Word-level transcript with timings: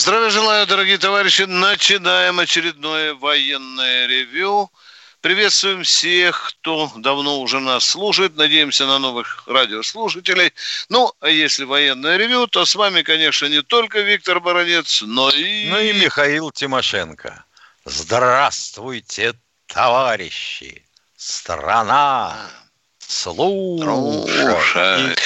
Здравия 0.00 0.30
желаю, 0.30 0.66
дорогие 0.66 0.96
товарищи. 0.96 1.42
Начинаем 1.42 2.40
очередное 2.40 3.12
военное 3.12 4.06
ревю. 4.06 4.70
Приветствуем 5.20 5.82
всех, 5.82 6.48
кто 6.48 6.90
давно 6.96 7.42
уже 7.42 7.60
нас 7.60 7.84
слушает. 7.84 8.34
Надеемся 8.34 8.86
на 8.86 8.98
новых 8.98 9.42
радиослушателей. 9.46 10.54
Ну, 10.88 11.12
а 11.20 11.28
если 11.28 11.64
военное 11.64 12.16
ревю, 12.16 12.46
то 12.46 12.64
с 12.64 12.76
вами, 12.76 13.02
конечно, 13.02 13.44
не 13.44 13.60
только 13.60 14.00
Виктор 14.00 14.40
Баранец, 14.40 15.02
но 15.02 15.28
и... 15.28 15.68
Ну 15.68 15.78
и 15.78 15.92
Михаил 15.92 16.50
Тимошенко. 16.50 17.44
Здравствуйте, 17.84 19.34
товарищи! 19.66 20.82
Страна 21.14 22.48
слушает. 23.06 25.18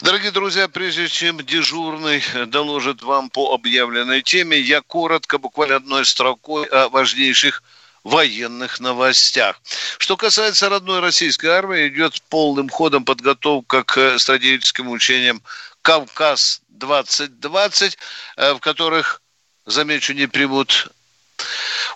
Дорогие 0.00 0.30
друзья, 0.30 0.68
прежде 0.68 1.08
чем 1.08 1.44
дежурный 1.44 2.22
доложит 2.46 3.02
вам 3.02 3.30
по 3.30 3.52
объявленной 3.52 4.22
теме, 4.22 4.56
я 4.56 4.80
коротко, 4.80 5.38
буквально 5.38 5.74
одной 5.74 6.06
строкой 6.06 6.66
о 6.66 6.88
важнейших 6.88 7.64
военных 8.04 8.78
новостях. 8.78 9.60
Что 9.98 10.16
касается 10.16 10.68
родной 10.68 11.00
российской 11.00 11.46
армии, 11.46 11.88
идет 11.88 12.22
полным 12.28 12.68
ходом 12.68 13.04
подготовка 13.04 13.82
к 13.82 14.20
стратегическим 14.20 14.88
учениям 14.88 15.42
«Кавказ-2020», 15.82 17.96
в 18.36 18.60
которых, 18.60 19.20
замечу, 19.66 20.12
не 20.12 20.28
примут 20.28 20.92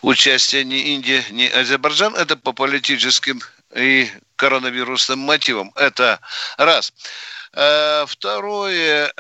участие 0.03 0.65
ни 0.65 0.95
Индия, 0.95 1.25
ни 1.31 1.47
Азербайджан. 1.47 2.17
Это 2.17 2.37
по 2.37 2.53
политическим 2.53 3.41
и 3.77 4.11
коронавирусным 4.35 5.21
мотивам. 5.21 5.71
Это 5.77 6.19
раз. 6.59 6.93
Второе. 7.53 9.13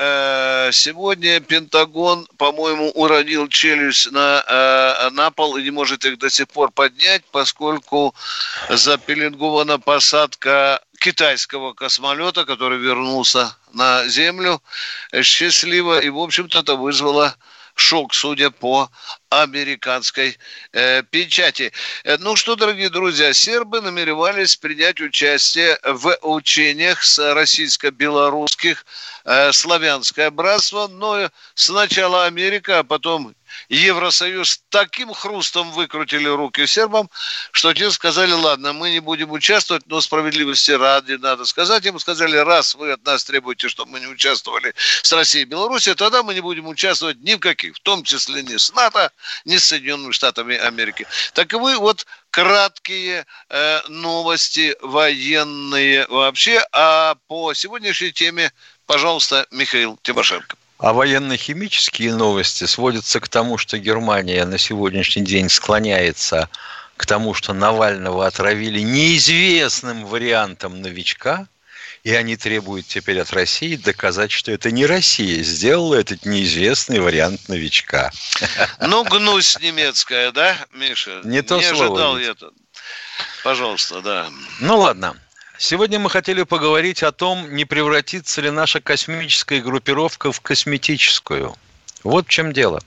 Сегодня 0.73 1.41
Пентагон, 1.41 2.27
по-моему, 2.39 2.91
уронил 2.93 3.47
челюсть 3.49 4.11
на, 4.11 5.11
на 5.13 5.31
пол 5.31 5.59
и 5.59 5.63
не 5.63 5.71
может 5.71 6.07
их 6.07 6.19
до 6.19 6.31
сих 6.31 6.49
пор 6.49 6.71
поднять, 6.71 7.23
поскольку 7.31 8.15
запеленгована 8.71 9.79
посадка 9.79 10.81
китайского 10.99 11.75
космолета, 11.75 12.47
который 12.47 12.79
вернулся 12.79 13.55
на 13.75 14.09
Землю 14.09 14.63
счастливо. 15.23 16.01
И, 16.01 16.09
в 16.09 16.19
общем-то, 16.19 16.61
это 16.61 16.77
вызвало 16.77 17.37
шок, 17.75 18.15
судя 18.15 18.51
по 18.51 18.91
американской 19.31 20.39
э, 20.73 21.03
печати. 21.05 21.73
Ну 22.19 22.37
что, 22.37 22.56
дорогие 22.56 22.91
друзья, 22.91 23.33
сербы 23.33 23.81
намеревались 23.81 24.56
принять 24.56 25.01
участие 25.01 25.79
в 25.84 26.17
учениях 26.23 27.03
с 27.03 27.34
российско-белорусских 27.34 28.84
э, 29.25 29.53
славянское 29.53 30.31
братство, 30.31 30.87
но 30.89 31.31
сначала 31.55 32.27
Америка, 32.27 32.81
а 32.81 32.84
потом 32.84 33.34
Евросоюз 33.69 34.62
таким 34.69 35.12
хрустом 35.12 35.70
выкрутили 35.72 36.28
руки 36.28 36.67
сербам, 36.67 37.11
что 37.53 37.72
те 37.72 37.91
сказали, 37.91 38.33
ладно, 38.33 38.72
мы 38.72 38.91
не 38.91 39.01
будем 39.01 39.33
участвовать, 39.33 39.85
но 39.86 40.01
справедливости 40.01 40.70
ради 40.73 41.14
надо 41.14 41.45
сказать. 41.45 41.85
Им 41.86 41.98
сказали, 41.98 42.36
раз 42.36 42.74
вы 42.74 42.92
от 42.92 43.05
нас 43.05 43.24
требуете, 43.24 43.68
чтобы 43.68 43.92
мы 43.92 44.01
не 44.01 44.07
участвовали 44.07 44.74
с 45.02 45.12
Россией 45.12 45.45
и 45.45 45.46
Беларусью, 45.46 45.96
тогда 45.96 46.23
мы 46.23 46.35
не 46.35 46.41
будем 46.41 46.67
участвовать 46.68 47.20
ни 47.20 47.35
в 47.35 47.39
каких, 47.39 47.77
в 47.77 47.80
том 47.80 48.02
числе 48.05 48.42
ни 48.42 48.57
с 48.57 48.73
НАТО, 48.73 49.11
ни 49.45 49.57
с 49.57 49.67
Соединенными 49.67 50.12
Штатами 50.12 50.57
Америки. 50.57 51.07
Так 51.35 51.52
и 51.52 51.57
вы 51.57 51.77
вот 51.79 52.07
краткие 52.30 53.27
э, 53.48 53.80
новости 53.89 54.77
военные 54.80 56.07
вообще, 56.08 56.64
а 56.73 57.17
по 57.29 57.55
сегодняшней 57.55 58.12
теме, 58.12 58.52
пожалуйста, 58.86 59.46
Михаил 59.51 59.98
Тимошенко. 60.02 60.57
А 60.83 60.93
военно-химические 60.93 62.13
новости 62.13 62.65
сводятся 62.65 63.20
к 63.20 63.29
тому, 63.29 63.57
что 63.57 63.79
Германия 63.79 64.45
на 64.45 64.59
сегодняшний 64.59 65.23
день 65.23 65.48
склоняется 65.48 66.48
к 66.97 67.07
тому, 67.07 67.35
что 67.35 67.53
Навального 67.53 68.27
отравили 68.27 68.81
неизвестным 68.81 70.05
вариантом 70.05 70.81
новичка, 70.81 71.47
и 72.03 72.13
они 72.13 72.37
требуют 72.37 72.89
теперь 72.89 73.21
от 73.21 73.33
России 73.33 73.77
доказать, 73.77 74.33
что 74.33 74.51
это 74.51 74.73
не 74.73 74.85
Россия 74.85 75.45
сделала 75.45 75.95
этот 75.95 76.27
неизвестный 76.27 76.98
вариант 76.98 77.48
новичка. 77.48 78.11
Ну, 78.81 79.05
гнусь 79.05 79.57
немецкая, 79.61 80.33
да, 80.33 80.57
Миша? 80.73 81.21
Не 81.23 81.42
то 81.42 81.59
не 81.59 81.69
слово. 81.69 81.85
ожидал 81.85 82.19
я 82.19 82.31
это. 82.33 82.51
Пожалуйста, 83.45 84.03
да. 84.03 84.31
Ну, 84.59 84.79
ладно. 84.79 85.17
Сегодня 85.64 86.00
мы 86.00 86.11
хотели 86.11 86.42
поговорить 86.42 87.05
о 87.05 87.12
том, 87.12 87.55
не 87.55 87.64
превратится 87.64 88.40
ли 88.40 88.50
наша 88.50 88.80
космическая 88.80 89.61
группировка 89.61 90.33
в 90.33 90.40
косметическую. 90.40 91.55
Вот 92.02 92.27
в 92.27 92.30
чем 92.30 92.52
дело. 92.52 92.83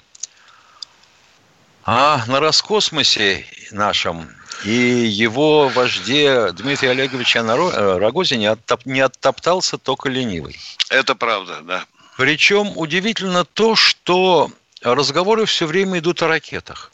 А 1.85 2.25
на 2.27 2.41
Роскосмосе 2.41 3.45
нашем 3.71 4.29
и 4.65 4.71
его 4.71 5.69
вожде 5.69 6.51
Дмитрия 6.51 6.89
Олеговича 6.89 7.43
Рогозине 7.97 8.57
не 8.83 8.99
оттоптался 8.99 9.77
только 9.77 10.09
ленивый. 10.09 10.59
Это 10.89 11.15
правда, 11.15 11.61
да. 11.61 11.85
Причем 12.17 12.73
удивительно 12.77 13.45
то, 13.45 13.77
что 13.77 14.51
разговоры 14.81 15.45
все 15.45 15.65
время 15.65 15.99
идут 15.99 16.21
о 16.23 16.27
ракетах. 16.27 16.91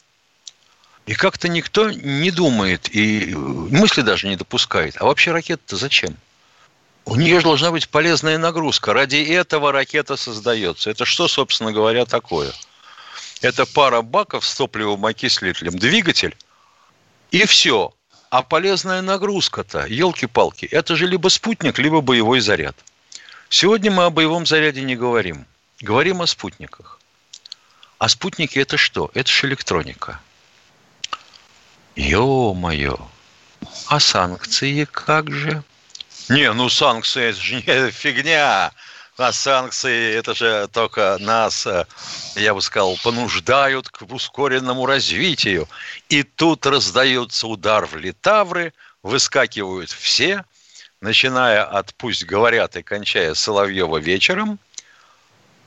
И 1.05 1.13
как-то 1.13 1.49
никто 1.49 1.89
не 1.89 2.31
думает 2.31 2.93
и 2.93 3.33
мысли 3.35 4.01
даже 4.01 4.27
не 4.27 4.35
допускает. 4.35 4.95
А 4.99 5.05
вообще 5.05 5.31
ракета-то 5.31 5.75
зачем? 5.75 6.15
У 7.05 7.15
нее 7.15 7.39
же 7.39 7.45
должна 7.45 7.71
быть 7.71 7.89
полезная 7.89 8.37
нагрузка. 8.37 8.93
Ради 8.93 9.17
этого 9.17 9.71
ракета 9.71 10.15
создается. 10.15 10.91
Это 10.91 11.05
что, 11.05 11.27
собственно 11.27 11.71
говоря, 11.71 12.05
такое? 12.05 12.53
Это 13.41 13.65
пара 13.65 14.01
баков 14.01 14.45
с 14.45 14.55
топливом 14.55 15.05
окислителем, 15.05 15.77
двигатель 15.77 16.35
и 17.31 17.45
все. 17.45 17.93
А 18.29 18.43
полезная 18.43 19.01
нагрузка-то, 19.01 19.85
елки-палки, 19.87 20.65
это 20.65 20.95
же 20.95 21.05
либо 21.05 21.27
спутник, 21.27 21.79
либо 21.79 21.99
боевой 21.99 22.39
заряд. 22.39 22.77
Сегодня 23.49 23.91
мы 23.91 24.05
о 24.05 24.09
боевом 24.09 24.45
заряде 24.45 24.83
не 24.83 24.95
говорим. 24.95 25.45
Говорим 25.81 26.21
о 26.21 26.27
спутниках. 26.27 26.99
А 27.97 28.07
спутники 28.07 28.57
это 28.59 28.77
что? 28.77 29.11
Это 29.13 29.29
же 29.29 29.47
электроника. 29.47 30.21
Ё-моё. 31.95 32.97
А 33.87 33.99
санкции 33.99 34.85
как 34.85 35.31
же? 35.31 35.63
Не, 36.29 36.51
ну 36.53 36.69
санкции 36.69 37.29
это 37.29 37.41
же 37.41 37.55
не 37.55 37.91
фигня. 37.91 38.71
А 39.17 39.33
санкции 39.33 40.15
это 40.15 40.33
же 40.33 40.67
только 40.71 41.17
нас, 41.19 41.67
я 42.35 42.53
бы 42.53 42.61
сказал, 42.61 42.97
понуждают 43.03 43.89
к 43.89 44.01
ускоренному 44.03 44.85
развитию. 44.85 45.67
И 46.09 46.23
тут 46.23 46.65
раздается 46.65 47.47
удар 47.47 47.85
в 47.85 47.97
литавры, 47.97 48.73
выскакивают 49.03 49.91
все, 49.91 50.43
начиная 51.01 51.63
от 51.63 51.93
«пусть 51.95 52.23
говорят» 52.23 52.77
и 52.77 52.83
кончая 52.83 53.33
Соловьева 53.33 53.97
вечером. 53.97 54.59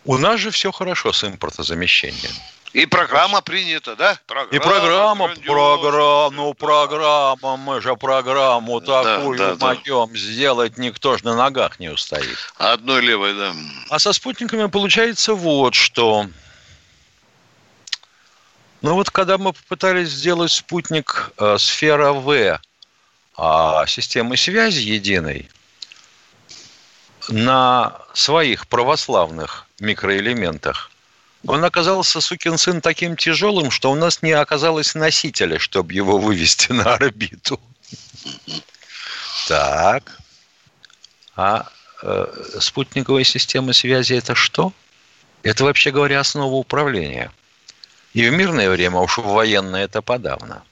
У 0.05 0.19
нас 0.19 0.41
же 0.41 0.51
все 0.51 0.73
хорошо 0.73 1.12
с 1.12 1.23
импортозамещением. 1.25 2.32
И 2.75 2.87
программа 2.87 3.41
принята, 3.41 3.94
да? 3.94 4.19
Программа, 4.26 4.56
и 4.56 4.59
программа, 4.59 5.29
программа, 5.29 6.31
ну 6.31 6.55
программа, 6.55 7.56
мы 7.56 7.81
же 7.81 7.94
программу 7.94 8.81
такую 8.81 9.38
да, 9.38 9.55
да, 9.55 9.67
могем 9.67 10.12
да. 10.12 10.19
сделать, 10.19 10.76
никто 10.76 11.17
же 11.17 11.25
на 11.25 11.37
ногах 11.37 11.79
не 11.79 11.88
устоит. 11.88 12.37
Одной 12.56 13.00
левой, 13.00 13.32
да. 13.35 13.55
А 13.91 14.00
со 14.00 14.12
спутниками 14.12 14.67
получается 14.67 15.35
вот 15.35 15.76
что. 15.76 16.26
Ну 18.82 18.94
вот 18.94 19.09
когда 19.09 19.38
мы 19.38 19.53
попытались 19.53 20.09
сделать 20.09 20.50
спутник 20.50 21.31
э, 21.38 21.56
сфера 21.59 22.12
В 22.12 22.61
а, 23.37 23.87
системы 23.87 24.37
связи 24.37 24.81
единой 24.81 25.49
на 27.29 28.00
своих 28.15 28.67
православных 28.67 29.67
микроэлементах, 29.79 30.91
он 31.46 31.64
оказался, 31.64 32.20
сукин 32.20 32.58
сын, 32.58 32.81
таким 32.81 33.17
тяжелым, 33.17 33.70
что 33.70 33.91
у 33.91 33.94
нас 33.94 34.23
не 34.23 34.32
оказалось 34.32 34.94
носителя, 34.94 35.58
чтобы 35.58 35.93
его 35.93 36.19
вывести 36.19 36.73
на 36.73 36.94
орбиту. 36.94 37.61
Так. 39.49 40.19
А 41.37 41.69
э, 42.02 42.26
спутниковая 42.61 43.25
система 43.25 43.73
связи 43.73 44.14
это 44.14 44.35
что? 44.35 44.73
Это, 45.43 45.64
вообще 45.64 45.91
говоря, 45.91 46.20
основа 46.20 46.55
управления. 46.55 47.31
И 48.14 48.26
в 48.26 48.32
мирное 48.32 48.70
время, 48.70 48.99
а 48.99 49.02
уж 49.02 49.19
в 49.19 49.25
военное 49.25 49.85
это 49.85 50.00
подавно. 50.00 50.62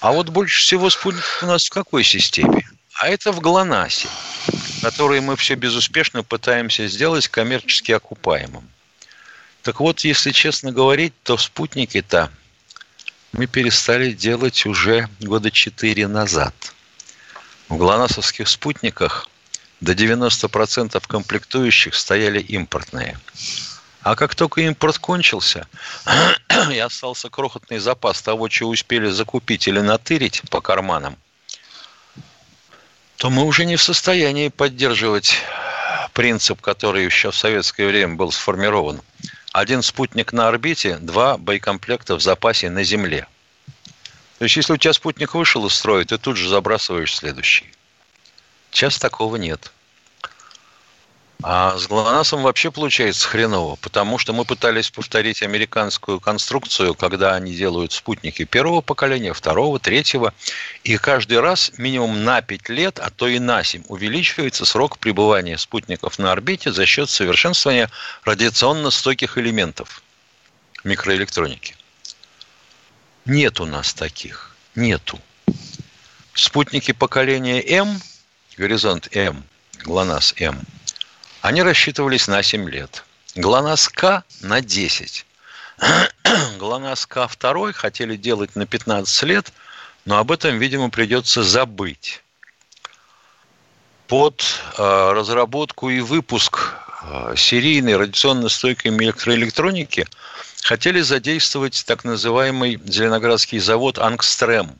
А 0.00 0.12
вот 0.12 0.30
больше 0.30 0.60
всего 0.60 0.90
спутников 0.90 1.42
у 1.42 1.46
нас 1.46 1.66
в 1.66 1.70
какой 1.70 2.02
системе? 2.02 2.68
А 2.94 3.08
это 3.08 3.32
в 3.32 3.40
ГЛОНАССе, 3.40 4.08
который 4.82 5.20
мы 5.20 5.36
все 5.36 5.54
безуспешно 5.54 6.22
пытаемся 6.22 6.88
сделать 6.88 7.28
коммерчески 7.28 7.92
окупаемым. 7.92 8.68
Так 9.64 9.80
вот, 9.80 10.00
если 10.00 10.30
честно 10.30 10.72
говорить, 10.72 11.14
то 11.22 11.38
спутники-то 11.38 12.30
мы 13.32 13.46
перестали 13.46 14.12
делать 14.12 14.66
уже 14.66 15.08
года 15.20 15.50
четыре 15.50 16.06
назад. 16.06 16.54
В 17.70 17.78
ГЛОНАССовских 17.78 18.46
спутниках 18.46 19.26
до 19.80 19.92
90% 19.92 21.02
комплектующих 21.06 21.94
стояли 21.94 22.40
импортные. 22.40 23.18
А 24.02 24.16
как 24.16 24.34
только 24.34 24.60
импорт 24.60 24.98
кончился, 24.98 25.66
и 26.70 26.78
остался 26.78 27.30
крохотный 27.30 27.78
запас 27.78 28.20
того, 28.20 28.50
что 28.50 28.66
успели 28.66 29.08
закупить 29.08 29.66
или 29.66 29.80
натырить 29.80 30.42
по 30.50 30.60
карманам, 30.60 31.16
то 33.16 33.30
мы 33.30 33.44
уже 33.44 33.64
не 33.64 33.76
в 33.76 33.82
состоянии 33.82 34.48
поддерживать 34.48 35.36
принцип, 36.12 36.60
который 36.60 37.06
еще 37.06 37.30
в 37.30 37.36
советское 37.36 37.86
время 37.86 38.14
был 38.14 38.30
сформирован. 38.30 39.00
Один 39.54 39.82
спутник 39.82 40.32
на 40.32 40.48
орбите, 40.48 40.96
два 40.96 41.38
боекомплекта 41.38 42.16
в 42.16 42.20
запасе 42.20 42.70
на 42.70 42.82
Земле. 42.82 43.28
То 44.38 44.46
есть, 44.46 44.56
если 44.56 44.72
у 44.72 44.76
тебя 44.76 44.92
спутник 44.92 45.32
вышел 45.32 45.64
из 45.64 45.74
строя, 45.74 46.04
ты 46.04 46.18
тут 46.18 46.36
же 46.36 46.48
забрасываешь 46.48 47.14
следующий. 47.14 47.72
Сейчас 48.72 48.98
такого 48.98 49.36
нет. 49.36 49.72
А 51.42 51.76
с 51.76 51.86
ГЛОНАССом 51.88 52.42
вообще 52.42 52.70
получается 52.70 53.28
хреново, 53.28 53.76
потому 53.76 54.18
что 54.18 54.32
мы 54.32 54.44
пытались 54.44 54.90
повторить 54.90 55.42
американскую 55.42 56.20
конструкцию, 56.20 56.94
когда 56.94 57.34
они 57.34 57.54
делают 57.54 57.92
спутники 57.92 58.44
первого 58.44 58.80
поколения, 58.80 59.32
второго, 59.32 59.78
третьего, 59.78 60.32
и 60.84 60.96
каждый 60.96 61.40
раз 61.40 61.72
минимум 61.76 62.24
на 62.24 62.40
5 62.40 62.68
лет, 62.70 62.98
а 62.98 63.10
то 63.10 63.26
и 63.28 63.38
на 63.38 63.62
7 63.62 63.84
увеличивается 63.88 64.64
срок 64.64 64.98
пребывания 64.98 65.58
спутников 65.58 66.18
на 66.18 66.32
орбите 66.32 66.72
за 66.72 66.86
счет 66.86 67.10
совершенствования 67.10 67.90
радиационно 68.24 68.90
стойких 68.90 69.36
элементов 69.36 70.02
микроэлектроники. 70.82 71.76
Нет 73.26 73.60
у 73.60 73.66
нас 73.66 73.92
таких. 73.92 74.54
Нету. 74.74 75.20
Спутники 76.34 76.92
поколения 76.92 77.62
М, 77.62 78.00
горизонт 78.56 79.08
М, 79.14 79.44
ГЛОНАСС 79.84 80.34
М– 80.38 80.60
они 81.44 81.62
рассчитывались 81.62 82.26
на 82.26 82.42
7 82.42 82.70
лет. 82.70 83.04
ГЛОНАСС-К 83.34 84.24
на 84.40 84.62
10. 84.62 85.26
ГЛОНАСС-К 86.58 87.28
2 87.38 87.72
хотели 87.74 88.16
делать 88.16 88.56
на 88.56 88.64
15 88.64 89.22
лет, 89.24 89.52
но 90.06 90.16
об 90.16 90.32
этом, 90.32 90.58
видимо, 90.58 90.88
придется 90.88 91.42
забыть. 91.42 92.22
Под 94.06 94.42
э, 94.78 95.12
разработку 95.12 95.90
и 95.90 96.00
выпуск 96.00 96.76
э, 97.02 97.34
серийной 97.36 97.98
радиационно 97.98 98.48
стойкой 98.48 98.92
электроэлектроники 98.92 100.06
хотели 100.62 101.02
задействовать 101.02 101.84
так 101.86 102.04
называемый 102.04 102.80
Зеленоградский 102.86 103.58
завод 103.58 103.98
«Ангстрем», 103.98 104.78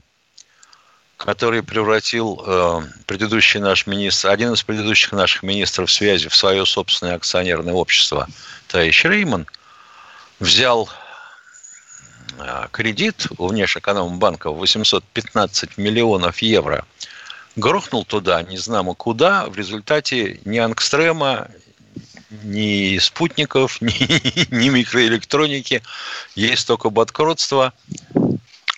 который 1.24 1.62
превратил 1.62 2.42
э, 2.46 2.82
предыдущий 3.06 3.58
наш 3.58 3.86
министр, 3.86 4.28
один 4.28 4.52
из 4.52 4.62
предыдущих 4.62 5.12
наших 5.12 5.42
министров 5.42 5.90
связи 5.90 6.28
в 6.28 6.36
свое 6.36 6.66
собственное 6.66 7.14
акционерное 7.14 7.72
общество, 7.72 8.28
товарищ 8.68 9.04
Рейман, 9.04 9.46
взял 10.38 10.90
э, 12.38 12.66
кредит 12.70 13.26
у 13.38 13.48
внешэкономбанка 13.48 14.50
в 14.50 14.58
815 14.58 15.78
миллионов 15.78 16.42
евро, 16.42 16.84
грохнул 17.56 18.04
туда, 18.04 18.42
не 18.42 18.58
знамо 18.58 18.94
куда, 18.94 19.46
в 19.46 19.56
результате 19.56 20.40
ни 20.44 20.58
ангстрема, 20.58 21.48
ни 22.42 22.98
спутников, 22.98 23.80
ни, 23.80 24.54
ни 24.54 24.68
микроэлектроники, 24.68 25.82
есть 26.34 26.66
только 26.66 26.90
банкротство. 26.90 27.72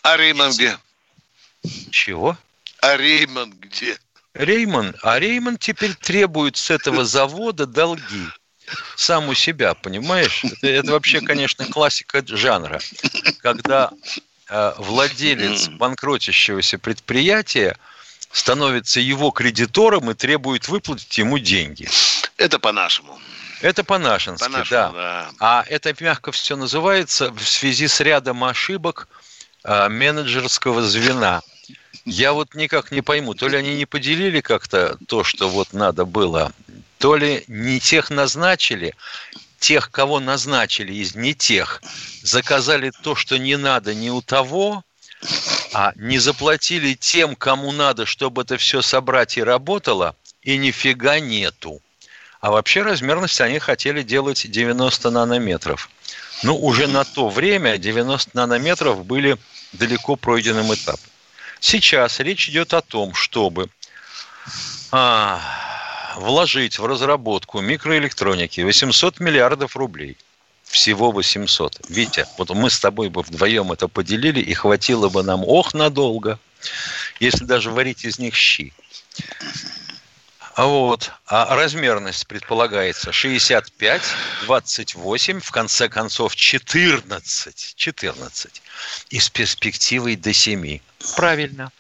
А 0.03 0.17
Рейман 0.17 0.53
где? 0.53 0.79
Чего? 1.91 2.37
А 2.81 2.97
Рейман 2.97 3.53
где? 3.61 3.99
Рейман, 4.39 4.95
а 5.03 5.19
Рейман 5.19 5.57
теперь 5.57 5.95
требует 5.95 6.57
с 6.57 6.71
этого 6.71 7.05
завода 7.17 7.67
долги. 7.67 8.27
Сам 8.97 9.29
у 9.29 9.35
себя, 9.35 9.75
понимаешь? 9.75 10.45
Это, 10.45 10.67
это 10.67 10.93
вообще, 10.93 11.21
конечно, 11.21 11.67
классика 11.67 12.23
жанра. 12.27 12.81
Когда 13.39 13.91
э, 14.49 14.73
владелец 14.79 15.69
банкротящегося 15.69 16.79
предприятия 16.79 17.77
становится 18.33 18.99
его 18.99 19.31
кредитором 19.31 20.11
и 20.11 20.15
требует 20.15 20.69
выплатить 20.69 21.17
ему 21.17 21.39
деньги. 21.39 21.89
Это 22.37 22.59
по-нашему. 22.59 23.19
Это 23.63 23.85
по-нашенски, 23.85 24.51
по 24.51 24.65
да. 24.69 24.91
да. 24.91 25.31
А 25.39 25.65
это 25.69 25.95
мягко 26.01 26.33
все 26.33 26.57
называется 26.57 27.31
в 27.31 27.43
связи 27.43 27.87
с 27.87 28.01
рядом 28.01 28.43
ошибок 28.43 29.09
э, 29.63 29.89
менеджерского 29.89 30.83
звена– 30.83 31.41
я 32.07 32.33
вот 32.33 32.55
никак 32.55 32.93
не 32.93 33.03
пойму, 33.03 33.35
то 33.35 33.49
ли 33.49 33.57
они 33.57 33.75
не 33.75 33.85
поделили 33.85 34.41
как-то 34.41 34.97
то, 35.09 35.25
что 35.25 35.49
вот 35.49 35.73
надо 35.73 36.05
было, 36.05 36.53
то 36.99 37.17
ли 37.17 37.45
не 37.49 37.81
тех 37.81 38.11
назначили, 38.11 38.95
тех, 39.59 39.91
кого 39.91 40.21
назначили 40.21 40.95
из 40.95 41.17
не 41.17 41.35
тех, 41.35 41.83
заказали 42.23 42.93
то, 43.03 43.17
что 43.17 43.39
не 43.39 43.57
надо 43.57 43.93
ни 43.93 44.09
у 44.09 44.23
того, 44.23 44.85
а 45.73 45.93
не 45.97 46.19
заплатили 46.19 46.95
тем, 46.95 47.35
кому 47.35 47.73
надо, 47.73 48.07
чтобы 48.07 48.43
это 48.43 48.57
все 48.57 48.83
собрать 48.83 49.37
и 49.37 49.43
работало, 49.43 50.15
и 50.43 50.57
нифига 50.59 51.19
нету. 51.19 51.83
А 52.41 52.53
вообще 52.53 52.83
размерность 52.83 53.41
они 53.41 53.59
хотели 53.59 54.03
делать 54.03 54.49
90 54.49 55.11
нанометров. 55.11 55.91
Ну, 56.45 56.57
уже 56.57 56.87
на 56.87 57.03
то 57.03 57.29
время 57.29 57.79
90 57.79 58.31
нанометров 58.35 59.05
были 59.05 59.39
далеко 59.73 60.15
пройденным 60.15 60.73
этапом. 60.73 61.11
Сейчас 61.69 62.21
речь 62.21 62.49
идет 62.49 62.75
о 62.75 62.81
том, 62.81 63.13
чтобы 63.13 63.69
а, 64.93 65.41
вложить 66.15 66.79
в 66.79 66.87
разработку 66.87 67.61
микроэлектроники 67.61 68.61
800 68.61 69.19
миллиардов 69.19 69.77
рублей. 69.77 70.17
Всего 70.63 71.11
800. 71.11 71.81
Витя, 71.89 72.29
вот 72.39 72.51
мы 72.51 72.71
с 72.71 72.79
тобой 72.79 73.09
бы 73.09 73.23
вдвоем 73.23 73.73
это 73.73 73.89
поделили, 73.89 74.39
и 74.39 74.55
хватило 74.55 75.09
бы 75.09 75.25
нам 75.25 75.43
ох 75.45 75.75
надолго, 75.75 76.39
если 77.19 77.45
даже 77.45 77.73
варить 77.73 78.05
из 78.05 78.21
них 78.21 78.37
щи. 78.37 78.73
Вот. 80.57 81.13
А 81.27 81.55
размерность 81.55 82.27
предполагается 82.27 83.13
65, 83.13 84.03
28, 84.47 85.41
в 85.41 85.51
конце 85.51 85.89
концов 85.89 86.35
14. 86.35 87.75
14. 87.77 88.63
И 89.11 89.21
с 89.21 89.29
перспективой 89.29 90.17
до 90.17 90.33
7. 90.33 90.79
Правильно. 91.15 91.71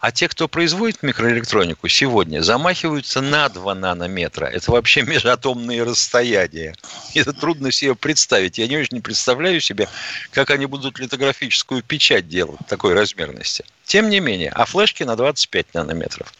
А 0.00 0.12
те, 0.12 0.28
кто 0.28 0.46
производит 0.46 1.02
микроэлектронику 1.02 1.88
сегодня, 1.88 2.40
замахиваются 2.40 3.20
на 3.20 3.48
2 3.48 3.74
нанометра. 3.74 4.46
Это 4.46 4.70
вообще 4.70 5.02
межатомные 5.06 5.82
расстояния. 5.82 6.74
Это 7.14 7.32
трудно 7.32 7.72
себе 7.72 7.94
представить. 7.94 8.58
Я 8.58 8.68
не 8.68 8.76
очень 8.76 9.00
представляю 9.00 9.60
себе, 9.60 9.88
как 10.32 10.50
они 10.50 10.66
будут 10.66 10.98
литографическую 10.98 11.82
печать 11.82 12.28
делать 12.28 12.60
такой 12.68 12.92
размерности. 12.92 13.64
Тем 13.86 14.10
не 14.10 14.20
менее, 14.20 14.50
а 14.50 14.66
флешки 14.66 15.02
на 15.02 15.16
25 15.16 15.74
нанометров. 15.74 16.32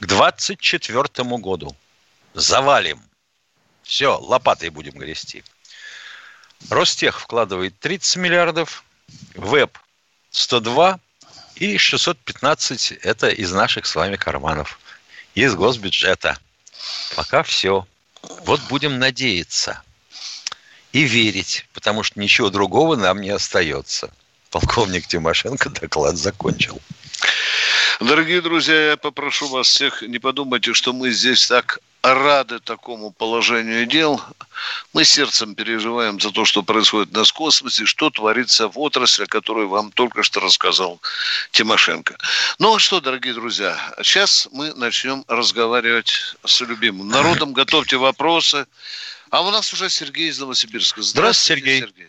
К 0.00 0.06
24 0.06 1.08
году 1.38 1.76
завалим. 2.34 3.02
Все, 3.82 4.18
лопатой 4.18 4.68
будем 4.70 4.98
грести. 4.98 5.44
Ростех 6.70 7.20
вкладывает 7.20 7.78
30 7.78 8.16
миллиардов, 8.16 8.84
Веб 9.34 9.78
102 10.30 11.00
и 11.56 11.78
615 11.78 12.92
это 12.92 13.28
из 13.28 13.52
наших 13.52 13.86
с 13.86 13.94
вами 13.94 14.16
карманов, 14.16 14.78
из 15.34 15.54
госбюджета. 15.54 16.38
Пока 17.16 17.42
все. 17.42 17.86
Вот 18.44 18.60
будем 18.68 18.98
надеяться 18.98 19.82
и 20.92 21.02
верить, 21.02 21.66
потому 21.72 22.02
что 22.02 22.20
ничего 22.20 22.50
другого 22.50 22.96
нам 22.96 23.20
не 23.20 23.30
остается. 23.30 24.10
Полковник 24.50 25.06
Тимошенко 25.06 25.70
доклад 25.70 26.16
закончил. 26.16 26.80
Дорогие 28.00 28.40
друзья, 28.40 28.90
я 28.90 28.96
попрошу 28.96 29.48
вас 29.48 29.68
всех, 29.68 30.02
не 30.02 30.18
подумайте, 30.18 30.72
что 30.72 30.92
мы 30.92 31.10
здесь 31.10 31.46
так 31.48 31.80
рады 32.02 32.60
такому 32.60 33.10
положению 33.10 33.86
дел. 33.86 34.20
Мы 34.92 35.04
сердцем 35.04 35.54
переживаем 35.54 36.20
за 36.20 36.30
то, 36.30 36.44
что 36.44 36.62
происходит 36.62 37.12
на 37.12 37.24
космосе, 37.24 37.86
что 37.86 38.10
творится 38.10 38.68
в 38.68 38.78
отрасли, 38.78 39.24
которую 39.24 39.68
вам 39.68 39.90
только 39.90 40.22
что 40.22 40.40
рассказал 40.40 41.00
Тимошенко. 41.50 42.16
Ну 42.58 42.76
а 42.76 42.78
что, 42.78 43.00
дорогие 43.00 43.34
друзья, 43.34 43.76
сейчас 44.02 44.48
мы 44.52 44.72
начнем 44.74 45.24
разговаривать 45.28 46.36
с 46.44 46.60
любимым 46.60 47.08
народом. 47.08 47.52
Готовьте 47.52 47.96
вопросы. 47.96 48.66
А 49.30 49.42
у 49.42 49.50
нас 49.50 49.72
уже 49.72 49.90
Сергей 49.90 50.28
из 50.28 50.38
Новосибирска. 50.38 51.02
Здравствуйте, 51.02 51.60
Сергей. 51.60 51.80
Сергей. 51.80 52.08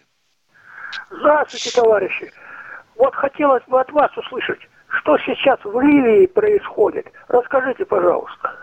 Здравствуйте, 1.11 1.71
товарищи. 1.71 2.31
Вот 2.95 3.15
хотелось 3.15 3.63
бы 3.67 3.79
от 3.79 3.91
вас 3.91 4.11
услышать, 4.17 4.59
что 4.89 5.17
сейчас 5.19 5.59
в 5.63 5.79
Ливии 5.79 6.25
происходит. 6.25 7.07
Расскажите, 7.27 7.85
пожалуйста. 7.85 8.55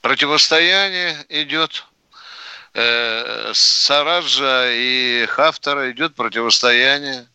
Противостояние 0.00 1.16
идет. 1.28 1.84
Э, 2.72 3.50
Сараджа 3.52 4.70
и 4.70 5.26
Хафтара 5.26 5.90
идет 5.90 6.14
противостояние. 6.14 7.26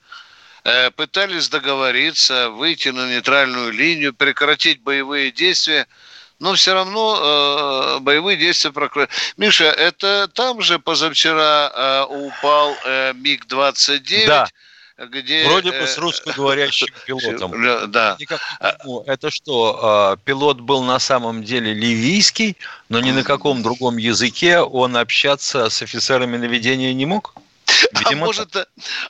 Э, 0.63 0.92
пытались 0.92 1.50
договориться, 1.50 2.50
выйти 2.50 2.89
на 2.89 3.10
нейтральную 3.10 3.72
линию, 3.72 4.13
прекратить 4.13 4.82
боевые 4.82 5.32
действия– 5.32 5.88
но 6.39 6.54
все 6.54 6.74
равно 6.74 7.98
э, 7.98 8.00
боевые 8.01 8.38
действия 8.38 8.72
прокрыли. 8.72 9.08
Миша, 9.38 9.65
это 9.65 10.27
там 10.27 10.62
же 10.62 10.80
позавчера 10.80 11.72
э, 11.74 12.04
упал 12.10 12.75
э, 12.86 13.13
МиГ-29? 13.13 14.27
Да. 14.27 14.48
Где, 14.97 15.45
Вроде 15.49 15.71
бы 15.71 15.87
с 15.87 15.97
э, 15.97 16.01
русскоговорящим 16.01 16.87
пилотом. 17.05 17.51
Да. 17.91 18.17
Это 19.07 19.29
что, 19.29 20.15
э, 20.15 20.17
пилот 20.23 20.61
был 20.61 20.83
на 20.83 20.99
самом 20.99 21.43
деле 21.43 21.73
ливийский, 21.73 22.55
но 22.87 23.01
ни 23.01 23.11
на 23.11 23.23
каком 23.23 23.61
другом 23.61 23.97
языке 23.97 24.59
он 24.59 24.95
общаться 24.95 25.69
с 25.69 25.81
офицерами 25.81 26.37
наведения 26.37 26.93
не 26.93 27.05
мог? 27.05 27.35
А 27.93 28.00
Видимо, 28.00 28.24
а 28.24 28.25
может, 28.25 28.55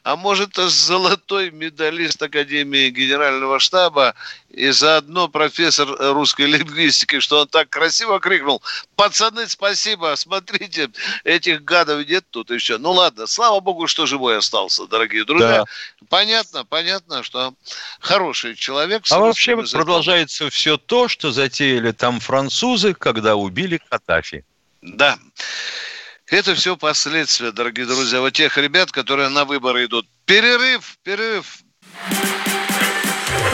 а 0.03 0.15
может, 0.15 0.55
золотой 0.55 1.51
медалист 1.51 2.21
Академии 2.21 2.89
Генерального 2.89 3.59
штаба 3.59 4.15
и 4.49 4.69
заодно 4.69 5.27
профессор 5.27 5.87
русской 6.13 6.45
лингвистики, 6.45 7.19
что 7.19 7.41
он 7.41 7.47
так 7.47 7.69
красиво 7.69 8.19
крикнул, 8.19 8.61
пацаны, 8.95 9.47
спасибо, 9.47 10.13
смотрите, 10.15 10.89
этих 11.23 11.63
гадов 11.63 12.07
нет 12.07 12.25
тут 12.29 12.51
еще. 12.51 12.77
Ну 12.77 12.91
ладно, 12.91 13.27
слава 13.27 13.59
богу, 13.59 13.87
что 13.87 14.05
живой 14.05 14.37
остался, 14.37 14.87
дорогие 14.87 15.25
друзья. 15.25 15.63
Да. 15.63 15.65
Понятно, 16.09 16.65
понятно, 16.65 17.23
что 17.23 17.53
хороший 17.99 18.55
человек. 18.55 19.03
А 19.09 19.19
вообще 19.19 19.51
языком. 19.51 19.81
продолжается 19.81 20.49
все 20.49 20.77
то, 20.77 21.07
что 21.07 21.31
затеяли 21.31 21.91
там 21.91 22.19
французы, 22.19 22.93
когда 22.93 23.35
убили 23.35 23.79
Катафи. 23.89 24.45
Да. 24.81 25.17
Это 26.27 26.55
все 26.55 26.75
последствия, 26.75 27.51
дорогие 27.51 27.85
друзья, 27.85 28.19
вот 28.19 28.33
тех 28.33 28.57
ребят, 28.57 28.91
которые 28.91 29.29
на 29.29 29.45
выборы 29.45 29.85
идут. 29.85 30.07
Перерыв, 30.25 30.97
перерыв 31.03 31.59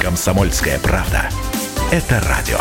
Комсомольская 0.00 0.78
правда. 0.78 1.28
Это 1.90 2.20
радио. 2.28 2.58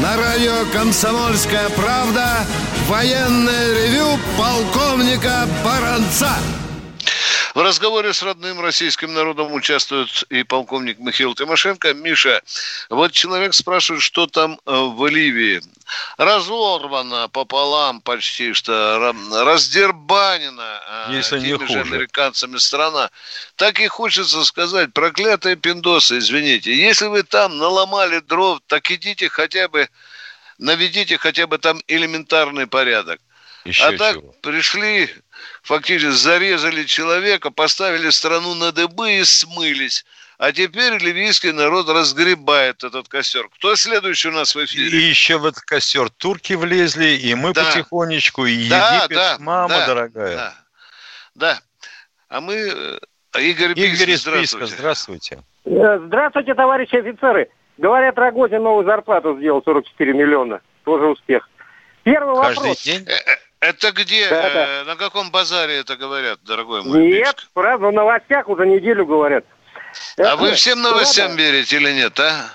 На 0.00 0.16
радио 0.16 0.64
«Комсомольская 0.72 1.68
правда» 1.70 2.44
военное 2.88 3.74
ревю 3.74 4.18
полковника 4.36 5.46
Баранца. 5.64 6.32
В 7.54 7.60
разговоре 7.60 8.14
с 8.14 8.22
родным 8.22 8.60
российским 8.60 9.12
народом 9.12 9.52
участвует 9.52 10.24
и 10.30 10.42
полковник 10.42 10.98
Михаил 10.98 11.34
Тимошенко. 11.34 11.92
Миша, 11.92 12.40
вот 12.88 13.12
человек 13.12 13.52
спрашивает, 13.52 14.02
что 14.02 14.26
там 14.26 14.58
э, 14.64 14.72
в 14.74 15.06
Ливии. 15.06 15.60
Разорвано 16.16 17.28
пополам 17.28 18.00
почти 18.00 18.54
что, 18.54 19.12
раздербанена 19.44 20.80
э, 21.08 21.12
Если 21.12 21.40
теми 21.40 21.50
не 21.50 21.58
хуже. 21.58 21.72
же 21.72 21.80
американцами 21.80 22.56
страна. 22.56 23.10
Так 23.56 23.80
и 23.80 23.86
хочется 23.86 24.44
сказать, 24.44 24.94
проклятые 24.94 25.56
пиндосы, 25.56 26.18
извините. 26.18 26.74
Если 26.74 27.06
вы 27.06 27.22
там 27.22 27.58
наломали 27.58 28.20
дров, 28.20 28.60
так 28.66 28.90
идите 28.90 29.28
хотя 29.28 29.68
бы, 29.68 29.90
наведите 30.56 31.18
хотя 31.18 31.46
бы 31.46 31.58
там 31.58 31.82
элементарный 31.86 32.66
порядок. 32.66 33.20
Еще 33.64 33.84
а 33.84 33.96
так 33.96 34.14
чего. 34.14 34.34
пришли 34.42 35.08
фактически 35.62 36.10
зарезали 36.10 36.84
человека, 36.84 37.50
поставили 37.50 38.10
страну 38.10 38.54
на 38.54 38.72
дыбы 38.72 39.12
и 39.14 39.24
смылись. 39.24 40.04
А 40.38 40.50
теперь 40.50 40.98
ливийский 40.98 41.52
народ 41.52 41.88
разгребает 41.88 42.82
этот 42.82 43.08
костер. 43.08 43.48
Кто 43.54 43.76
следующий 43.76 44.28
у 44.28 44.32
нас 44.32 44.56
в 44.56 44.64
эфире? 44.64 44.98
И 44.98 45.02
еще 45.02 45.38
в 45.38 45.46
этот 45.46 45.62
костер 45.62 46.10
турки 46.10 46.54
влезли, 46.54 47.10
и 47.10 47.34
мы 47.36 47.52
да. 47.52 47.64
потихонечку, 47.64 48.46
и 48.46 48.68
да, 48.68 48.96
Египет, 48.96 49.16
да, 49.16 49.36
мама 49.38 49.68
да, 49.68 49.86
дорогая. 49.86 50.36
Да, 50.36 50.54
да. 51.34 51.60
А 52.28 52.40
мы... 52.40 52.54
Э, 52.54 53.40
Игорь, 53.40 53.78
Игорь 53.78 54.10
из 54.10 54.22
здравствуйте. 54.22 54.66
здравствуйте. 54.66 55.38
Э, 55.64 56.00
здравствуйте, 56.06 56.54
товарищи 56.54 56.96
офицеры. 56.96 57.48
Говорят, 57.78 58.18
Рогозин 58.18 58.64
новую 58.64 58.84
зарплату 58.84 59.36
сделал 59.38 59.62
44 59.64 60.12
миллиона. 60.12 60.60
Тоже 60.84 61.06
успех. 61.06 61.48
Первый 62.02 62.34
Каждый 62.40 62.58
вопрос. 62.58 62.82
День? 62.82 63.06
Это 63.62 63.92
где? 63.92 64.28
Да, 64.28 64.42
да. 64.42 64.66
Э, 64.66 64.84
на 64.84 64.96
каком 64.96 65.30
базаре 65.30 65.76
это 65.76 65.96
говорят, 65.96 66.40
дорогой 66.42 66.82
мой? 66.82 67.06
Нет, 67.06 67.46
сразу 67.54 67.86
в 67.86 67.92
новостях 67.92 68.48
уже 68.48 68.66
неделю 68.66 69.06
говорят. 69.06 69.44
А 70.18 70.22
это, 70.22 70.36
вы 70.36 70.54
всем 70.54 70.82
новостям 70.82 71.36
да, 71.36 71.36
верите 71.36 71.76
или 71.76 71.92
нет, 71.92 72.18
а? 72.18 72.50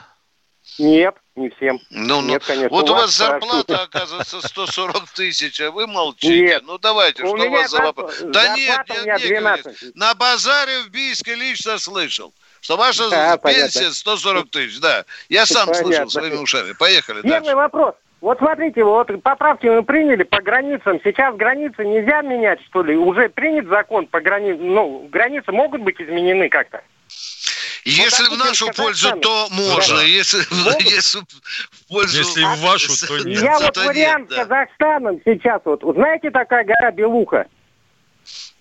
Нет, 0.77 1.15
не 1.37 1.49
всем. 1.51 1.79
Ну, 1.91 2.19
ну, 2.19 2.27
нет, 2.27 2.43
конечно. 2.43 2.75
Вот 2.75 2.89
у 2.89 2.93
вас, 2.93 3.11
зарплата, 3.11 3.83
оказывается, 3.83 4.45
140 4.45 5.09
тысяч, 5.15 5.61
а 5.61 5.71
вы 5.71 5.87
молчите. 5.87 6.41
Нет. 6.41 6.63
Ну, 6.65 6.77
давайте, 6.77 7.23
у 7.23 7.37
что 7.37 7.47
у 7.47 7.51
вас 7.51 7.71
за 7.71 7.83
вопрос? 7.83 8.19
Да 8.23 8.57
нет, 8.57 8.81
нет, 9.05 9.21
нет, 9.23 9.95
На 9.95 10.13
базаре 10.13 10.81
в 10.81 10.89
Бийске 10.89 11.35
лично 11.35 11.77
слышал 11.79 12.33
что 12.59 12.75
ваша 12.75 13.09
да, 13.09 13.37
пенсия 13.37 13.79
понятно. 13.79 13.93
140 13.93 14.49
тысяч, 14.49 14.79
да. 14.81 15.05
Я 15.29 15.45
сам 15.45 15.67
понятно. 15.67 15.85
слышал 15.85 16.09
своими 16.09 16.35
ушами. 16.35 16.73
Поехали 16.73 17.21
Первый 17.21 17.39
дальше. 17.39 17.55
вопрос. 17.55 17.95
Вот 18.19 18.39
смотрите, 18.39 18.83
вот 18.83 19.09
поправки 19.21 19.67
мы 19.67 19.83
приняли 19.83 20.24
по 20.24 20.41
границам. 20.41 21.00
Сейчас 21.03 21.36
границы 21.36 21.86
нельзя 21.86 22.21
менять, 22.21 22.59
что 22.65 22.81
ли? 22.81 22.95
Уже 22.95 23.29
принят 23.29 23.67
закон 23.67 24.07
по 24.07 24.19
границам. 24.19 24.74
Ну, 24.74 25.07
границы 25.12 25.51
могут 25.51 25.81
быть 25.81 26.01
изменены 26.01 26.50
как-то. 26.50 26.81
Если 27.86 28.27
вот 28.29 28.39
в 28.39 28.45
нашу 28.45 28.67
пользу, 28.74 29.15
то 29.21 29.47
можно. 29.51 29.97
Да. 29.97 30.03
Если, 30.03 30.39
если 30.83 31.19
в 31.19 31.88
пользу... 31.88 32.17
Если 32.17 32.43
в 32.43 32.59
вашу, 32.62 33.07
то 33.07 33.17
нет. 33.29 33.41
Я 33.41 33.59
вот 33.59 33.77
вариант 33.77 34.29
нет, 34.29 34.39
да. 34.39 34.45
Казахстаном 34.45 35.21
сейчас 35.24 35.62
вот. 35.63 35.83
Знаете, 35.83 36.31
такая 36.31 36.65
гора 36.65 36.91
Белуха? 36.91 37.45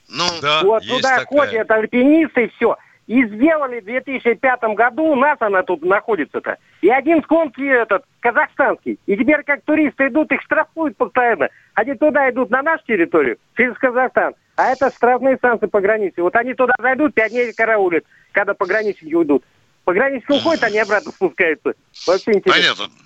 Ну, 0.08 0.24
да, 0.40 0.62
Вот 0.62 0.86
туда 0.86 1.18
такая. 1.18 1.26
ходят 1.26 1.70
альпинисты 1.70 2.44
и 2.44 2.52
все. 2.56 2.76
И 3.06 3.24
сделали 3.26 3.80
в 3.80 3.84
2005 3.84 4.62
году, 4.74 5.04
у 5.04 5.14
нас 5.14 5.36
она 5.40 5.62
тут 5.62 5.82
находится-то. 5.82 6.56
И 6.82 6.88
один 6.88 7.22
сконки 7.22 7.62
этот, 7.62 8.04
казахстанский. 8.20 8.98
И 9.06 9.16
теперь 9.16 9.44
как 9.44 9.62
туристы 9.62 10.08
идут, 10.08 10.32
их 10.32 10.42
штрафуют 10.42 10.96
постоянно. 10.96 11.48
Они 11.74 11.94
туда 11.94 12.28
идут 12.30 12.50
на 12.50 12.62
нашу 12.62 12.84
территорию, 12.84 13.38
через 13.56 13.76
Казахстан. 13.78 14.34
А 14.56 14.72
это 14.72 14.90
штрафные 14.90 15.36
станции 15.36 15.66
по 15.66 15.80
границе. 15.80 16.22
Вот 16.22 16.34
они 16.34 16.54
туда 16.54 16.72
зайдут, 16.80 17.14
пять 17.14 17.30
дней 17.30 17.52
караулят, 17.52 18.04
когда 18.32 18.54
пограничники 18.54 19.14
уйдут. 19.14 19.44
Пограничники 19.84 20.32
уходят, 20.32 20.64
они 20.64 20.78
обратно 20.78 21.12
спускаются. 21.12 21.74
Вообще 22.06 22.32
интересно. 22.32 22.74
Понятно. 22.74 23.05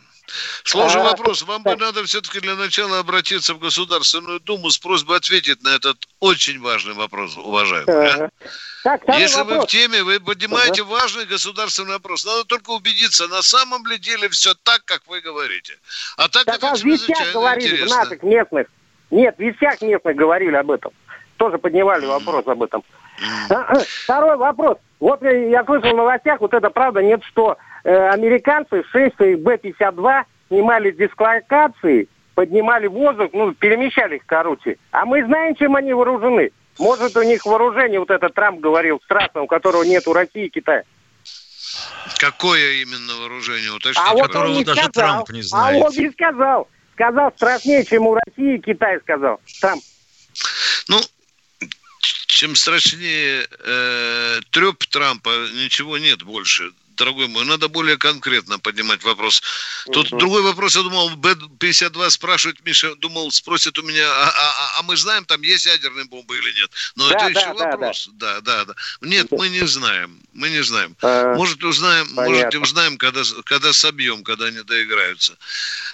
Сложный 0.65 1.03
а, 1.03 1.11
вопрос. 1.11 1.43
Вам 1.43 1.63
бы 1.63 1.77
надо 1.77 2.05
все-таки 2.05 2.41
для 2.41 2.55
начала 2.55 2.99
обратиться 2.99 3.55
в 3.55 3.59
Государственную 3.59 4.41
Думу 4.41 4.71
с 4.71 4.79
просьбой 4.79 5.19
ответить 5.19 5.63
на 5.63 5.75
этот 5.77 5.97
очень 6.21 6.61
важный 6.61 6.95
вопрос, 6.95 7.37
уважаемый. 7.37 8.13
Ага. 8.13 8.31
Так, 8.83 9.03
Если 9.19 9.39
вопрос. 9.39 9.59
вы 9.59 9.65
в 9.65 9.67
теме, 9.67 10.03
вы 10.03 10.21
поднимаете 10.21 10.83
ага. 10.83 10.91
важный 10.91 11.27
государственный 11.27 11.93
вопрос. 11.93 12.25
Надо 12.25 12.45
только 12.45 12.71
убедиться, 12.71 13.29
на 13.29 13.43
самом 13.43 13.87
ли 13.87 13.99
деле 13.99 14.29
все 14.29 14.55
так, 14.63 14.85
как 14.85 15.03
вы 15.07 15.21
говорите. 15.21 15.75
А 16.17 16.29
так, 16.29 16.45
так 16.45 16.61
как 16.61 16.75
а 16.75 16.77
вещах 16.77 17.33
говорили 17.33 17.75
интересно. 17.75 17.97
в 17.97 17.99
наших 17.99 18.23
местных. 18.23 18.67
Нет, 19.11 19.37
в 19.37 19.41
вещах 19.41 19.81
местных 19.83 20.17
говорили 20.17 20.57
об 20.57 20.71
этом. 20.71 20.93
Тоже 21.37 21.59
поднимали 21.59 22.05
mm. 22.05 22.09
вопрос 22.09 22.47
об 22.47 22.63
этом. 22.63 22.85
Mm. 23.49 23.87
Второй 24.05 24.37
вопрос. 24.37 24.79
Вот 25.01 25.23
я 25.23 25.65
слышал 25.65 25.91
в 25.91 25.97
новостях, 25.97 26.41
вот 26.41 26.55
это 26.55 26.71
правда, 26.71 27.03
нет, 27.03 27.23
что 27.25 27.57
э, 27.85 28.09
американцы 28.11 28.83
6 28.91 29.17
Б-52 29.39 30.25
снимали 30.49 30.91
дислокации 30.91 32.09
поднимали 32.35 32.87
в 32.87 32.93
воздух, 32.93 33.31
ну, 33.35 33.53
перемещали 33.53 34.17
их, 34.17 34.23
короче. 34.25 34.79
А 34.93 35.05
мы 35.05 35.23
знаем, 35.25 35.55
чем 35.57 35.77
они 35.77 35.93
вооружены. 35.93 36.53
Может, 36.79 37.15
у 37.17 37.23
них 37.23 37.45
вооружение, 37.45 38.01
вот 38.01 38.11
этот 38.11 38.33
Трамп 38.33 38.61
говорил, 38.61 38.99
страшное, 39.05 39.43
у 39.43 39.47
которого 39.47 39.83
нет 39.83 40.09
у 40.09 40.15
России 40.15 40.47
и 40.47 40.49
Китая. 40.49 40.85
Какое 42.19 42.83
именно 42.83 43.15
вооружение? 43.21 43.71
Уточните, 43.73 44.01
А 44.03 44.13
вот 44.13 44.23
он 44.23 44.27
которого 44.29 44.55
не 44.55 44.65
даже 44.65 44.81
сказал. 44.85 44.93
Трамп 45.27 45.31
не 45.31 45.41
А 45.41 45.43
знает. 45.43 45.85
он 45.85 45.93
не 45.93 46.11
сказал. 46.11 46.69
Сказал 46.95 47.33
страшнее, 47.37 47.85
чем 47.85 48.07
у 48.07 48.15
России 48.15 48.57
и 48.57 48.61
Китай, 48.61 48.99
сказал. 49.01 49.41
Трамп. 49.61 49.83
Ну, 50.89 50.99
чем 52.27 52.57
страшнее 52.57 53.47
э, 53.51 54.41
треп 54.51 54.79
Трампа, 54.87 55.29
ничего 55.63 55.99
нет 55.99 56.23
больше. 56.23 56.71
Дорогой 57.01 57.29
мой, 57.29 57.47
надо 57.47 57.69
более 57.69 57.97
конкретно 57.97 58.59
поднимать 58.59 59.03
вопрос. 59.05 59.43
Тут 59.91 60.11
другой 60.11 60.43
вопрос, 60.43 60.77
я 60.77 60.83
думал, 60.83 61.09
Б-52 61.17 62.11
спрашивает, 62.11 62.63
Миша, 62.63 62.95
думал, 62.97 63.31
спросит 63.33 63.79
у 63.79 63.83
меня, 63.83 64.07
а, 64.07 64.29
а- 64.29 64.31
а- 64.77 64.79
а 64.79 64.83
мы 64.83 64.99
знаем, 64.99 65.25
там 65.25 65.41
есть 65.41 65.65
ядерные 65.65 66.05
бомбы 66.05 66.37
или 66.37 66.53
нет? 66.61 66.71
Но 66.97 67.09
Да, 67.09 67.15
это 67.15 67.33
да, 67.33 67.41
еще 67.41 67.55
да, 67.59 67.71
вопрос. 67.71 68.09
Да, 68.13 68.41
да, 68.43 68.65
да. 68.67 68.75
Нет, 69.01 69.29
мы 69.31 69.49
не 69.49 69.67
знаем. 69.67 70.21
Мы 70.35 70.51
не 70.51 70.63
знаем. 70.63 70.95
Э, 71.01 71.35
Может, 71.37 71.65
узнаем, 71.65 72.07
понятно. 72.15 72.35
может, 72.37 72.55
и 72.55 72.59
узнаем, 72.59 72.99
когда, 72.99 73.23
когда 73.45 73.73
собьем, 73.73 74.23
когда 74.23 74.45
они 74.47 74.61
доиграются. 74.63 75.39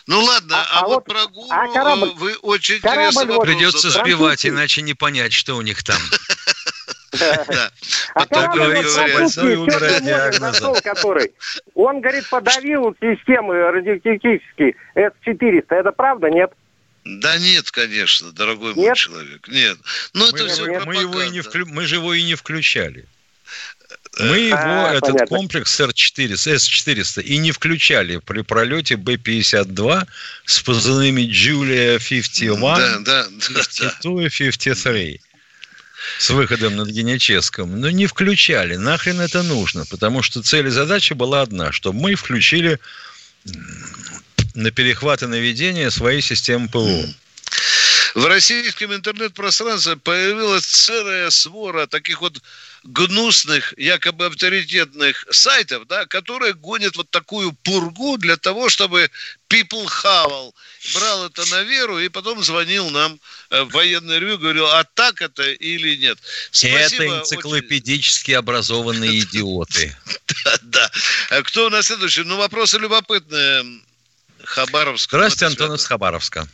Ну 0.08 0.25
ладно, 0.25 0.56
А- 0.60 0.64
а, 0.64 0.80
а 0.80 0.86
вот, 0.88 0.94
вот- 0.96 1.04
про 1.04 1.26
ГУРу 1.28 1.48
а 1.52 1.72
корабль- 1.72 2.12
вы 2.16 2.34
очень 2.42 2.80
корабль 2.80 3.00
интересный 3.02 3.26
вот- 3.26 3.36
вопрос 3.38 3.46
Придется 3.54 3.90
сбивать, 3.90 4.44
иначе 4.44 4.82
не 4.82 4.94
понять, 4.94 5.32
что 5.32 5.54
у 5.56 5.62
них 5.62 5.84
там. 5.84 6.00
Да. 7.18 7.70
А 8.14 8.26
он, 11.75 12.00
говорит, 12.00 12.28
подавил 12.28 12.94
системы 13.00 13.54
радиотехнические 13.70 14.75
С-400. 14.94 15.66
Это 15.70 15.92
правда, 15.92 16.28
нет? 16.30 16.50
Да 17.04 17.38
нет, 17.38 17.70
конечно, 17.70 18.32
дорогой 18.32 18.75
мой 18.75 18.94
человек. 18.96 19.46
Нет. 19.49 19.78
Ну, 20.12 20.26
это 20.28 20.42
Мы, 20.42 20.49
все 20.49 20.64
мы- 20.80 20.96
его 20.96 21.23
и 21.23 21.30
не 21.30 21.40
вклю- 21.40 21.66
мы 21.66 21.87
же 21.87 21.96
его 21.96 22.12
и 22.14 22.23
не 22.25 22.35
включали. 22.35 23.06
Мы 24.18 24.38
его, 24.38 24.56
А, 24.58 24.90
этот 24.94 25.02
понятно. 25.11 25.26
комплекс 25.26 25.78
Р-400, 25.78 26.58
С-400, 26.58 27.23
и 27.23 27.37
не 27.37 27.52
включали 27.52 28.16
при 28.16 28.40
пролете 28.40 28.96
Б-52 28.96 30.06
с 30.46 30.62
позывными 30.62 31.20
Julia 31.20 31.99
51, 31.99 32.61
Да, 32.61 32.99
да, 33.00 33.26
да, 33.26 33.26
52 33.28 34.23
и 34.25 34.30
53 34.30 35.20
с 36.18 36.30
выходом 36.30 36.76
над 36.76 36.88
Геническом. 36.88 37.80
Но 37.80 37.90
не 37.90 38.06
включали. 38.06 38.76
Нахрен 38.76 39.20
это 39.20 39.42
нужно? 39.42 39.84
Потому 39.86 40.22
что 40.22 40.42
цель 40.42 40.68
и 40.68 40.70
задача 40.70 41.14
была 41.14 41.42
одна, 41.42 41.72
чтобы 41.72 42.00
мы 42.00 42.14
включили 42.14 42.78
на 44.54 44.70
перехват 44.70 45.22
и 45.22 45.26
наведение 45.26 45.90
свои 45.90 46.20
системы 46.20 46.68
ПВО. 46.68 47.06
В 48.16 48.25
российском 48.25 48.94
интернет-пространстве 48.94 49.96
появилась 49.96 50.64
целая 50.64 51.28
свора 51.28 51.86
таких 51.86 52.22
вот 52.22 52.40
гнусных, 52.82 53.75
якобы 53.76 54.25
авторитетных 54.25 55.26
сайтов, 55.30 55.86
да, 55.86 56.06
которые 56.06 56.54
гонят 56.54 56.96
вот 56.96 57.10
такую 57.10 57.52
пургу 57.52 58.16
для 58.16 58.38
того, 58.38 58.70
чтобы 58.70 59.10
people 59.48 59.86
хавал, 59.86 60.54
брал 60.94 61.26
это 61.26 61.42
на 61.50 61.62
веру 61.62 61.98
и 61.98 62.08
потом 62.08 62.42
звонил 62.42 62.90
нам 62.90 63.18
э, 63.50 63.62
в 63.62 63.70
военное 63.72 64.18
ревю, 64.18 64.38
говорил, 64.38 64.66
а 64.66 64.84
так 64.94 65.20
это 65.20 65.42
или 65.42 65.96
нет. 65.96 66.18
Спасибо 66.50 66.78
это 66.78 66.96
очень. 66.96 67.20
энциклопедически 67.20 68.32
образованные 68.32 69.20
идиоты. 69.20 69.96
Да, 70.44 70.52
да. 70.62 70.90
А 71.30 71.42
Кто 71.42 71.66
у 71.66 71.70
нас 71.70 71.86
следующий? 71.86 72.24
Ну, 72.24 72.36
вопросы 72.36 72.78
любопытные. 72.78 73.64
Хабаровск. 74.44 75.10
Здравствуйте, 75.10 75.46
Антон 75.46 75.74
из 75.74 75.84
Хабаровска. 75.86 76.46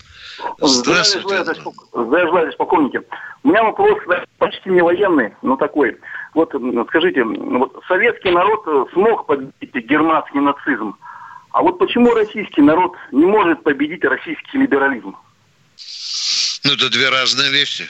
Здравствуйте. 0.60 1.44
Здравия 1.92 2.26
желаю, 2.26 2.52
полковники. 2.56 3.00
У 3.44 3.48
меня 3.48 3.62
вопрос 3.64 3.98
почти 4.38 4.70
не 4.70 4.82
военный, 4.82 5.34
но 5.42 5.56
такой. 5.56 5.98
Вот 6.34 6.54
скажите, 6.88 7.22
вот 7.24 7.82
советский 7.86 8.30
народ 8.30 8.62
э, 8.66 8.84
смог 8.94 9.26
победить 9.26 9.74
германский 9.86 10.40
нацизм, 10.40 10.96
а 11.52 11.62
вот 11.62 11.78
почему 11.78 12.14
российский 12.14 12.62
народ 12.62 12.92
не 13.12 13.24
может 13.26 13.62
победить 13.62 14.04
российский 14.04 14.58
либерализм? 14.58 15.14
Ну, 16.64 16.72
это 16.72 16.88
две 16.90 17.08
разные 17.08 17.50
вещи. 17.50 17.88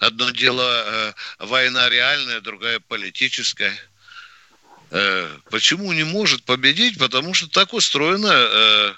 Одно 0.00 0.30
дело 0.30 0.62
э, 0.62 1.12
война 1.40 1.88
реальная, 1.88 2.40
другая 2.40 2.80
политическая. 2.86 3.72
Э, 4.90 5.28
почему 5.50 5.92
не 5.92 6.04
может 6.04 6.44
победить? 6.44 6.98
Потому 6.98 7.34
что 7.34 7.48
так 7.48 7.74
устроена 7.74 8.32
э, 8.32 8.92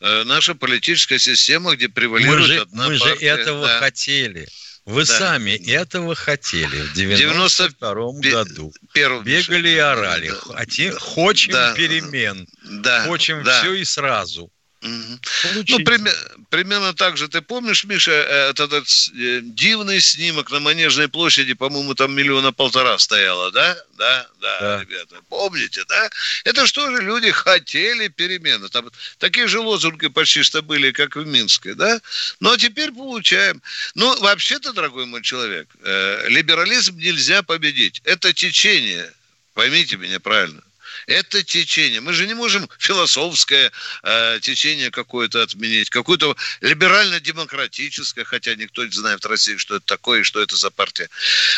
э, 0.00 0.24
наша 0.24 0.54
политическая 0.54 1.18
система, 1.18 1.74
где 1.74 1.88
Мы 1.88 1.94
превалирует 1.94 2.46
же, 2.46 2.60
одна 2.60 2.88
мы 2.88 2.94
же 2.94 3.00
партия. 3.04 3.26
этого 3.26 3.66
Да. 3.66 3.78
хотели. 3.80 4.48
Вы 4.86 5.04
Да. 5.04 5.18
сами 5.18 5.50
этого 5.50 6.14
хотели 6.14 6.80
в 6.82 6.92
90 6.94 7.18
92 7.18 8.20
пе- 8.22 8.30
году. 8.30 8.72
Первым 8.94 9.24
Бегали 9.24 9.68
и 9.70 9.78
орали. 9.78 10.28
Да. 10.30 10.36
Хоте- 10.62 10.92
Хочем 10.96 11.52
Да. 11.52 11.74
перемен. 11.74 12.46
Да, 12.62 13.04
Хочем 13.06 13.42
да. 13.42 13.58
все 13.60 13.74
и 13.74 13.84
сразу. 13.84 14.48
Ну, 14.82 15.78
пример- 15.84 16.14
примерно 16.50 16.92
так 16.92 17.16
же. 17.16 17.28
Ты 17.28 17.40
помнишь, 17.40 17.84
Миша, 17.84 18.12
э, 18.12 18.50
этот, 18.50 18.72
этот, 18.72 18.88
э, 19.18 19.40
дивный 19.42 20.00
снимок 20.00 20.50
на 20.50 20.60
Манежной 20.60 21.08
площади, 21.08 21.54
по-моему, 21.54 21.94
там 21.94 22.14
миллиона 22.14 22.52
полтора 22.52 22.98
стояло, 22.98 23.50
да? 23.50 23.76
Да, 23.96 24.26
да, 24.40 24.60
Да. 24.60 24.80
ребята. 24.82 25.16
Помните, 25.28 25.82
да? 25.88 26.10
Это 26.44 26.66
что 26.66 26.94
же 26.94 27.02
люди 27.02 27.30
хотели 27.30 28.08
перемены. 28.08 28.68
Там 28.68 28.90
такие 29.18 29.48
же 29.48 29.60
лозунги 29.60 30.08
почти 30.08 30.42
что 30.42 30.62
были, 30.62 30.92
как 30.92 31.16
в 31.16 31.26
Минске, 31.26 31.74
да? 31.74 32.00
Ну, 32.40 32.52
а 32.52 32.58
теперь 32.58 32.92
получаем. 32.92 33.62
Ну, 33.94 34.14
вообще-то, 34.20 34.72
дорогой 34.72 35.06
мой 35.06 35.22
человек, 35.22 35.68
э, 35.82 36.28
либерализм 36.28 36.98
нельзя 36.98 37.42
победить. 37.42 38.02
Это 38.04 38.32
течение. 38.32 39.10
Поймите 39.54 39.96
меня 39.96 40.20
правильно. 40.20 40.62
Это 41.06 41.44
течение. 41.44 42.00
Мы 42.00 42.12
же 42.12 42.26
не 42.26 42.34
можем 42.34 42.68
философское 42.78 43.70
э, 44.02 44.40
течение 44.42 44.90
какое-то 44.90 45.42
отменить, 45.42 45.88
какое-то 45.88 46.36
либерально-демократическое, 46.60 48.24
хотя 48.24 48.54
никто 48.56 48.84
не 48.84 48.90
знает 48.90 49.24
в 49.24 49.28
России, 49.28 49.56
что 49.56 49.76
это 49.76 49.86
такое 49.86 50.20
и 50.20 50.24
что 50.24 50.42
это 50.42 50.56
за 50.56 50.70
партия. 50.70 51.08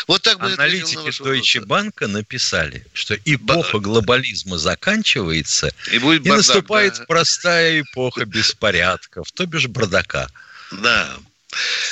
Вот 0.07 0.21
так 0.21 0.39
бы 0.39 0.49
на 0.49 0.53
Аналитики 0.53 0.97
вопрос. 0.97 1.21
Deutsche 1.21 1.65
Bank 1.65 2.05
написали, 2.05 2.85
что 2.93 3.15
эпоха 3.15 3.79
глобализма 3.79 4.57
заканчивается, 4.57 5.73
И 5.91 5.97
будет 5.97 6.25
и 6.25 6.29
бардак, 6.29 6.47
наступает 6.47 6.97
да. 6.99 7.05
простая 7.05 7.81
эпоха 7.81 8.25
беспорядков, 8.25 9.31
то 9.31 9.47
бишь 9.47 9.67
бардака. 9.67 10.29
Да. 10.71 11.17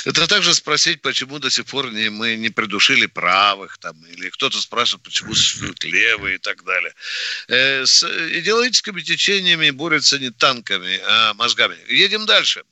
Это 0.06 0.28
также 0.28 0.54
спросить, 0.54 1.02
почему 1.02 1.38
до 1.38 1.50
сих 1.50 1.66
пор 1.66 1.92
не, 1.92 2.10
мы 2.10 2.36
не 2.36 2.48
придушили 2.48 3.06
правых, 3.06 3.78
там, 3.78 3.96
или 4.12 4.28
кто-то 4.30 4.60
спрашивает, 4.60 5.02
почему 5.02 5.34
существуют 5.34 5.84
левые 5.84 6.36
и 6.36 6.38
так 6.38 6.64
далее. 6.64 6.92
Э, 7.48 7.84
с 7.84 8.04
идеологическими 8.38 9.00
течениями 9.00 9.70
борются 9.70 10.18
не 10.18 10.30
танками, 10.30 11.00
а 11.08 11.34
мозгами. 11.34 11.74
Едем 11.88 12.26
дальше. 12.26 12.62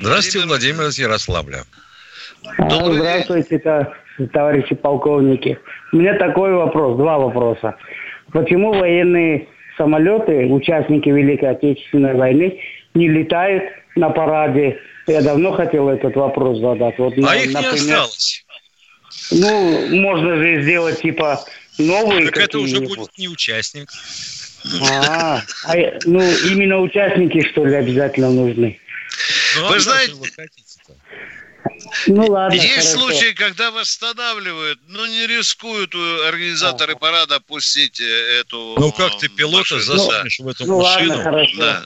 Здравствуйте, 0.00 0.46
Владимир 0.46 0.84
из 0.84 0.98
Ярославля. 0.98 1.64
Добрый. 2.70 3.00
Здравствуйте, 3.00 3.58
то- 3.58 3.94
товарищи 4.32 4.74
полковники. 4.74 5.58
У 5.92 5.96
меня 5.96 6.16
такой 6.16 6.54
вопрос, 6.54 6.96
два 6.96 7.18
вопроса. 7.18 7.76
Почему 8.32 8.72
военные 8.72 9.46
самолеты, 9.76 10.46
участники 10.46 11.10
Великой 11.10 11.50
Отечественной 11.50 12.14
войны, 12.14 12.62
не 12.94 13.08
летают 13.08 13.64
на 14.00 14.10
параде? 14.10 14.78
Я 15.06 15.22
давно 15.22 15.52
хотел 15.52 15.88
этот 15.88 16.16
вопрос 16.16 16.58
задать. 16.58 16.98
Вот, 16.98 17.14
А 17.16 17.20
на- 17.20 17.36
их 17.36 17.48
не 17.48 17.52
например, 17.54 17.72
осталось. 17.74 18.44
Ну, 19.30 19.88
можно 20.00 20.36
же 20.36 20.62
сделать 20.62 21.00
типа 21.02 21.44
новые 21.78 22.26
Так 22.26 22.38
это 22.38 22.58
уже 22.58 22.80
будет 22.80 23.16
не 23.18 23.28
участник. 23.28 23.90
А, 24.90 25.40
а 25.66 25.74
ну, 26.04 26.20
именно 26.50 26.80
участники, 26.80 27.46
что 27.50 27.64
ли, 27.64 27.76
обязательно 27.76 28.30
нужны? 28.30 28.78
Ну, 29.56 29.66
а 29.66 29.70
Вы 29.70 29.80
знаете- 29.80 30.12
же 30.12 30.16
вы 30.16 30.26
хотите-то? 30.26 30.94
Ну, 32.06 32.26
ладно, 32.26 32.54
Есть 32.54 32.92
хорошо. 32.92 32.98
случаи, 33.10 33.32
когда 33.34 33.70
восстанавливают, 33.70 34.78
но 34.88 35.06
не 35.06 35.26
рискуют 35.26 35.94
э, 35.94 36.28
организаторы 36.28 36.96
парада 36.96 37.36
опустить 37.36 38.00
э, 38.00 38.40
эту 38.40 38.74
Ну 38.78 38.92
как 38.92 39.18
ты 39.18 39.28
пилота 39.28 39.74
машину. 39.74 39.80
засунешь 39.80 40.40
в 40.40 40.48
эту 40.48 40.66
ну, 40.66 40.78
ладно, 40.78 41.06
машину? 41.08 41.22
хорошо. 41.24 41.56
Да. 41.58 41.84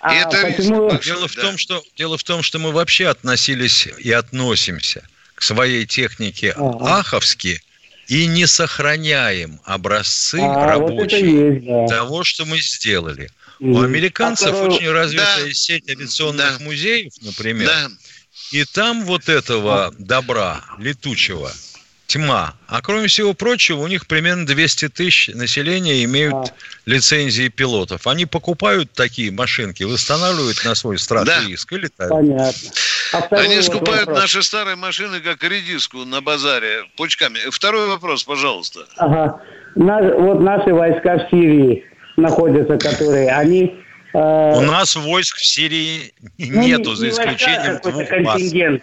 А 0.00 0.14
это 0.14 0.42
большой, 0.42 1.00
Дело 1.02 1.28
в, 1.28 1.34
да. 1.34 1.42
том, 1.42 1.58
что, 1.58 1.82
дело 1.96 2.18
в 2.18 2.24
том, 2.24 2.42
что 2.42 2.58
мы 2.58 2.72
вообще 2.72 3.08
относились 3.08 3.86
и 3.98 4.12
относимся 4.12 5.06
к 5.34 5.42
своей 5.42 5.86
технике 5.86 6.52
Ага. 6.56 6.98
аховски 7.00 7.60
и 8.08 8.26
не 8.26 8.46
сохраняем 8.46 9.60
образцы 9.64 10.38
А, 10.40 10.76
вот 10.78 10.90
рабочие 10.90 11.54
есть, 11.54 11.66
да. 11.66 11.86
того, 11.88 12.24
что 12.24 12.44
мы 12.46 12.58
сделали. 12.60 13.30
У 13.58 13.68
Мгм. 13.68 13.84
американцев 13.84 14.48
А 14.48 14.52
второй- 14.52 14.76
очень 14.76 14.90
развитая 14.90 15.46
Да. 15.46 15.52
сеть 15.54 15.88
авиационных 15.88 16.58
Да. 16.58 16.64
музеев, 16.64 17.12
например, 17.22 17.66
Да. 17.68 17.88
и 18.52 18.64
там 18.64 19.04
вот 19.04 19.28
этого 19.28 19.94
добра 19.98 20.62
летучего 20.78 21.50
тьма. 22.06 22.54
А 22.68 22.80
кроме 22.82 23.08
всего 23.08 23.34
прочего, 23.34 23.80
у 23.80 23.86
них 23.86 24.06
примерно 24.06 24.46
200 24.46 24.88
тысяч 24.88 25.28
населения 25.34 26.04
имеют 26.04 26.34
а. 26.34 26.44
лицензии 26.86 27.48
пилотов. 27.48 28.06
Они 28.06 28.26
покупают 28.26 28.92
такие 28.92 29.30
машинки, 29.30 29.82
восстанавливают 29.82 30.64
на 30.64 30.74
свой 30.74 30.98
страх 30.98 31.24
да. 31.24 31.42
и 31.42 31.48
риск 31.48 31.72
и 31.72 31.76
летают. 31.76 32.12
Понятно. 32.12 32.70
А 33.12 33.18
Они 33.30 33.60
скупают 33.62 34.06
вопрос. 34.06 34.20
наши 34.20 34.42
старые 34.42 34.76
машины, 34.76 35.20
как 35.20 35.42
редиску 35.42 35.98
на 35.98 36.20
базаре, 36.20 36.84
пучками. 36.96 37.38
Второй 37.50 37.88
вопрос, 37.88 38.24
пожалуйста. 38.24 38.80
Ага. 38.96 39.40
На, 39.74 40.00
вот 40.02 40.40
наши 40.40 40.72
войска 40.72 41.18
в 41.18 41.30
Сирии 41.30 41.84
находятся, 42.16 42.78
которые, 42.78 43.30
они... 43.30 43.76
Э... 44.14 44.54
У 44.56 44.62
нас 44.62 44.96
войск 44.96 45.36
в 45.36 45.44
Сирии 45.44 46.12
ну, 46.38 46.62
нету, 46.62 46.90
не, 46.90 46.96
за 46.96 47.08
исключением 47.10 47.78
двух 47.82 48.08
контингент. 48.08 48.82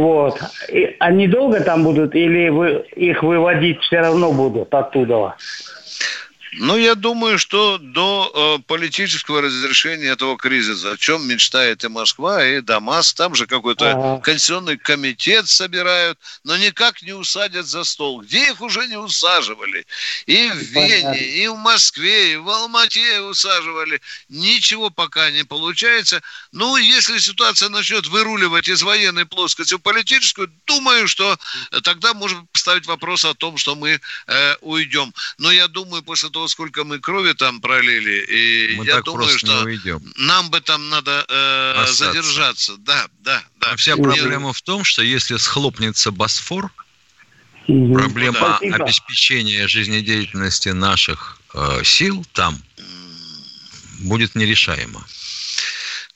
Вот. 0.00 0.40
И 0.72 0.96
они 0.98 1.28
долго 1.28 1.60
там 1.60 1.84
будут 1.84 2.14
или 2.14 2.48
вы, 2.48 2.86
их 2.96 3.22
выводить 3.22 3.78
все 3.80 4.00
равно 4.00 4.32
будут 4.32 4.72
оттуда? 4.72 5.34
Ну, 6.52 6.76
я 6.76 6.96
думаю, 6.96 7.38
что 7.38 7.78
до 7.78 8.58
э, 8.58 8.62
политического 8.66 9.40
разрешения 9.40 10.08
этого 10.08 10.36
кризиса, 10.36 10.92
о 10.92 10.96
чем 10.96 11.26
мечтает 11.28 11.84
и 11.84 11.88
Москва, 11.88 12.44
и 12.44 12.60
Дамас, 12.60 13.14
там 13.14 13.36
же 13.36 13.46
какой-то 13.46 13.90
ага. 13.90 14.20
конституционный 14.20 14.76
комитет 14.76 15.48
собирают, 15.48 16.18
но 16.42 16.56
никак 16.56 17.02
не 17.02 17.12
усадят 17.12 17.66
за 17.66 17.84
стол. 17.84 18.22
Где 18.22 18.50
их 18.50 18.60
уже 18.60 18.86
не 18.88 18.96
усаживали? 18.96 19.86
И 20.26 20.50
в 20.50 20.56
Вене, 20.56 21.22
и 21.22 21.46
в 21.46 21.56
Москве, 21.56 22.32
и 22.32 22.36
в 22.36 22.48
Алмате 22.48 23.20
усаживали. 23.20 24.00
Ничего 24.28 24.90
пока 24.90 25.30
не 25.30 25.44
получается. 25.44 26.20
Ну, 26.50 26.76
если 26.76 27.18
ситуация 27.18 27.68
начнет 27.68 28.08
выруливать 28.08 28.68
из 28.68 28.82
военной 28.82 29.24
плоскости 29.24 29.74
в 29.74 29.78
политическую, 29.78 30.50
думаю, 30.66 31.06
что 31.06 31.38
тогда 31.84 32.12
можно 32.12 32.44
поставить 32.52 32.86
вопрос 32.86 33.24
о 33.24 33.34
том, 33.34 33.56
что 33.56 33.76
мы 33.76 34.00
э, 34.26 34.54
уйдем. 34.62 35.14
Но 35.38 35.52
я 35.52 35.68
думаю, 35.68 36.02
после 36.02 36.28
того, 36.28 36.39
сколько 36.48 36.84
мы 36.84 36.98
крови 36.98 37.32
там 37.32 37.60
пролили, 37.60 38.24
и 38.28 38.76
мы 38.76 38.86
я 38.86 39.00
думаю, 39.00 39.38
что 39.38 39.66
нам 40.16 40.50
бы 40.50 40.60
там 40.60 40.88
надо 40.88 41.24
э, 41.28 41.86
задержаться. 41.92 42.76
Да, 42.78 43.06
да, 43.20 43.42
да. 43.60 43.70
А 43.72 43.76
вся 43.76 43.96
проблема 43.96 44.52
в 44.52 44.62
том, 44.62 44.84
что 44.84 45.02
если 45.02 45.36
схлопнется 45.36 46.10
Босфор, 46.10 46.70
проблема 47.66 48.58
да. 48.60 48.76
обеспечения 48.76 49.68
жизнедеятельности 49.68 50.70
наших 50.70 51.38
э, 51.54 51.84
сил 51.84 52.24
там 52.32 52.60
будет 54.00 54.34
нерешаема. 54.34 55.04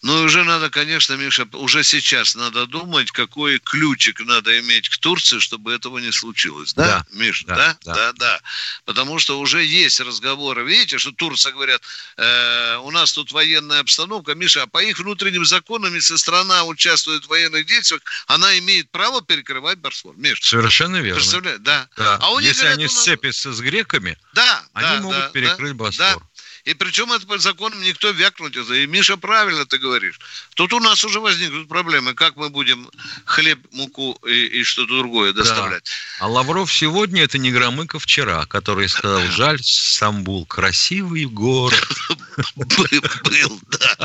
Ну, 0.04 0.20
уже 0.20 0.44
надо, 0.44 0.68
конечно, 0.68 1.14
Миша, 1.14 1.48
уже 1.52 1.82
сейчас 1.82 2.34
надо 2.34 2.66
думать, 2.66 3.10
какой 3.10 3.58
ключик 3.58 4.20
надо 4.20 4.60
иметь 4.60 4.90
к 4.90 4.98
Турции, 4.98 5.38
чтобы 5.38 5.72
этого 5.72 5.96
не 5.96 6.12
случилось. 6.12 6.74
Да, 6.74 6.84
да 6.84 7.06
Миша? 7.12 7.46
Да 7.46 7.56
да, 7.56 7.76
да, 7.84 7.94
да, 7.94 8.12
да. 8.12 8.40
Потому 8.84 9.18
что 9.18 9.40
уже 9.40 9.64
есть 9.64 10.00
разговоры. 10.00 10.62
Видите, 10.62 10.98
что 10.98 11.10
Турция 11.12 11.52
говорят, 11.52 11.80
э, 12.18 12.76
у 12.82 12.90
нас 12.90 13.14
тут 13.14 13.32
военная 13.32 13.80
обстановка. 13.80 14.34
Миша, 14.34 14.64
а 14.64 14.66
по 14.66 14.82
их 14.82 14.98
внутренним 14.98 15.46
законам, 15.46 15.94
если 15.94 16.16
страна 16.16 16.64
участвует 16.64 17.24
в 17.24 17.28
военных 17.28 17.64
действиях, 17.64 18.02
она 18.26 18.58
имеет 18.58 18.90
право 18.90 19.22
перекрывать 19.22 19.78
Босфор. 19.78 20.14
Миша. 20.18 20.44
Совершенно 20.44 20.96
верно. 20.96 21.20
Представляешь? 21.20 21.60
Да. 21.60 21.88
да. 21.96 22.18
А 22.20 22.30
у 22.32 22.40
них, 22.40 22.50
если 22.50 22.60
говорят, 22.60 22.76
они 22.76 22.84
нас... 22.84 23.00
сцепятся 23.00 23.54
с 23.54 23.60
греками, 23.60 24.18
да, 24.34 24.64
они 24.74 24.96
да, 24.96 25.00
могут 25.00 25.18
да, 25.18 25.28
перекрыть 25.30 25.72
да, 25.72 25.84
Босфор. 25.84 26.20
Да. 26.20 26.22
И 26.64 26.72
причем 26.72 27.12
это 27.12 27.26
по 27.26 27.38
законам 27.38 27.82
никто 27.82 28.10
вякнуть 28.10 28.56
это. 28.56 28.72
И 28.72 28.86
Миша, 28.86 29.18
правильно 29.18 29.66
ты 29.66 29.76
говоришь. 29.76 30.18
Тут 30.54 30.72
у 30.72 30.80
нас 30.80 31.04
уже 31.04 31.20
возникнут 31.20 31.68
проблемы, 31.68 32.14
как 32.14 32.36
мы 32.36 32.48
будем 32.48 32.90
хлеб, 33.26 33.58
муку 33.72 34.18
и, 34.26 34.46
и 34.46 34.64
что-то 34.64 34.96
другое 34.96 35.34
доставлять. 35.34 35.84
Да. 35.84 36.24
А 36.24 36.28
Лавров 36.28 36.72
сегодня 36.72 37.22
это 37.22 37.36
не 37.36 37.52
Громыко 37.52 37.98
вчера, 37.98 38.46
который 38.46 38.88
сказал, 38.88 39.20
жаль, 39.30 39.62
Стамбул, 39.62 40.46
красивый 40.46 41.26
город. 41.26 41.86
Был, 42.56 43.60
да. 43.68 43.96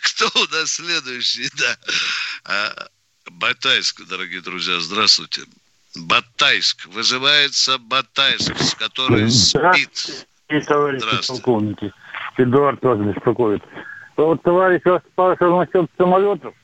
Кто 0.00 0.30
у 0.40 0.48
нас 0.48 0.72
следующий, 0.72 1.50
да. 1.56 1.76
А, 2.44 2.88
Батайск, 3.26 4.00
дорогие 4.06 4.40
друзья, 4.40 4.80
здравствуйте. 4.80 5.42
Батайск. 5.94 6.86
Вызывается 6.86 7.76
Батайск, 7.76 8.54
который 8.78 9.30
спит 9.30 10.26
и 10.52 10.60
товарищи 10.60 11.28
полковники. 11.28 11.92
Эдуард 12.36 12.82
вас 12.82 12.98
беспокоит. 12.98 13.62
Вот 14.16 14.42
товарищ 14.42 14.82
вас 14.84 15.02
спрашивал 15.12 15.58
насчет 15.58 15.90
самолетов 15.96 16.54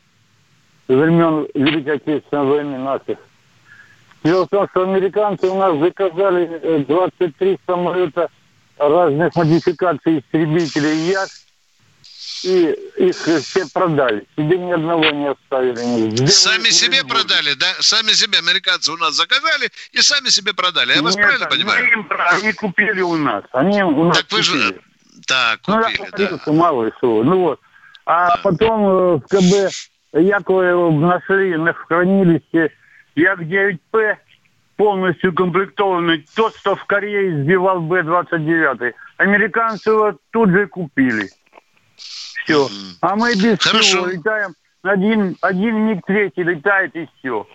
времен 0.88 1.46
Великой 1.55 1.96
Отечественной 1.96 2.46
войны 2.46 2.79
наших. 2.79 3.18
Дело 4.24 4.46
в 4.46 4.48
том, 4.48 4.68
что 4.70 4.83
американцы 4.83 5.48
у 5.48 5.59
нас 5.59 5.79
заказали 5.79 6.85
23 6.87 7.53
э, 7.53 7.57
самолета 7.66 8.29
разных 8.79 9.35
модификаций 9.37 10.20
истребителей 10.20 11.11
Як, 11.11 11.29
и 12.44 12.70
их 12.96 13.16
все 13.16 13.66
продали. 13.72 14.27
Себе 14.37 14.59
ни 14.59 14.72
одного 14.72 15.05
не 15.11 15.31
оставили. 15.31 15.74
Сделали 15.74 16.27
сами 16.27 16.70
себе 16.70 17.03
будет. 17.03 17.12
продали, 17.12 17.55
да? 17.55 17.66
Сами 17.81 18.12
себе 18.12 18.38
американцы 18.38 18.92
у 18.92 18.96
нас 18.96 19.14
заказали 19.14 19.70
и 19.92 19.98
сами 19.98 20.29
себе 20.29 20.55
продали. 20.55 20.94
Я 20.94 21.03
вас 21.03 21.16
Нет, 21.16 21.24
правильно 21.24 21.46
понимаю? 21.46 21.92
Им, 21.92 22.09
они 22.11 22.53
купили 22.53 23.01
у 23.01 23.16
нас. 23.16 23.44
Они 23.53 23.83
у 23.83 24.05
нас 24.05 24.18
так 24.18 24.33
вы 24.33 24.42
же... 24.42 24.81
Так, 25.27 25.61
купили, 25.62 26.29
ну, 26.31 26.38
да. 26.46 26.53
Мало 26.53 26.85
ли 26.85 26.92
что. 26.98 27.22
Ну 27.22 27.40
вот. 27.40 27.61
А 28.07 28.29
да. 28.29 28.40
потом 28.42 28.87
э, 28.87 29.16
в 29.16 29.20
КБ 29.29 29.72
Яковлева 30.12 30.90
нашли 30.90 31.55
в 31.57 31.74
хранилище 31.87 32.70
Як-9П 33.16 34.16
полностью 34.77 35.35
комплектованный. 35.35 36.27
Тот, 36.35 36.57
что 36.57 36.77
в 36.77 36.85
Корее 36.87 37.42
сбивал 37.42 37.81
Б-29. 37.81 38.94
Американцы 39.18 39.90
его 39.90 40.16
тут 40.31 40.51
же 40.51 40.66
купили 40.68 41.29
все. 41.98 42.70
А 43.00 43.16
мы 43.16 43.34
без 43.34 43.58
Хорошо. 43.61 43.82
всего 43.82 44.06
летаем. 44.06 44.54
Один, 44.82 45.37
один 45.40 45.74
миг 45.88 46.04
третий 46.06 46.42
летает 46.42 46.94
и 46.94 47.08
все. 47.18 47.46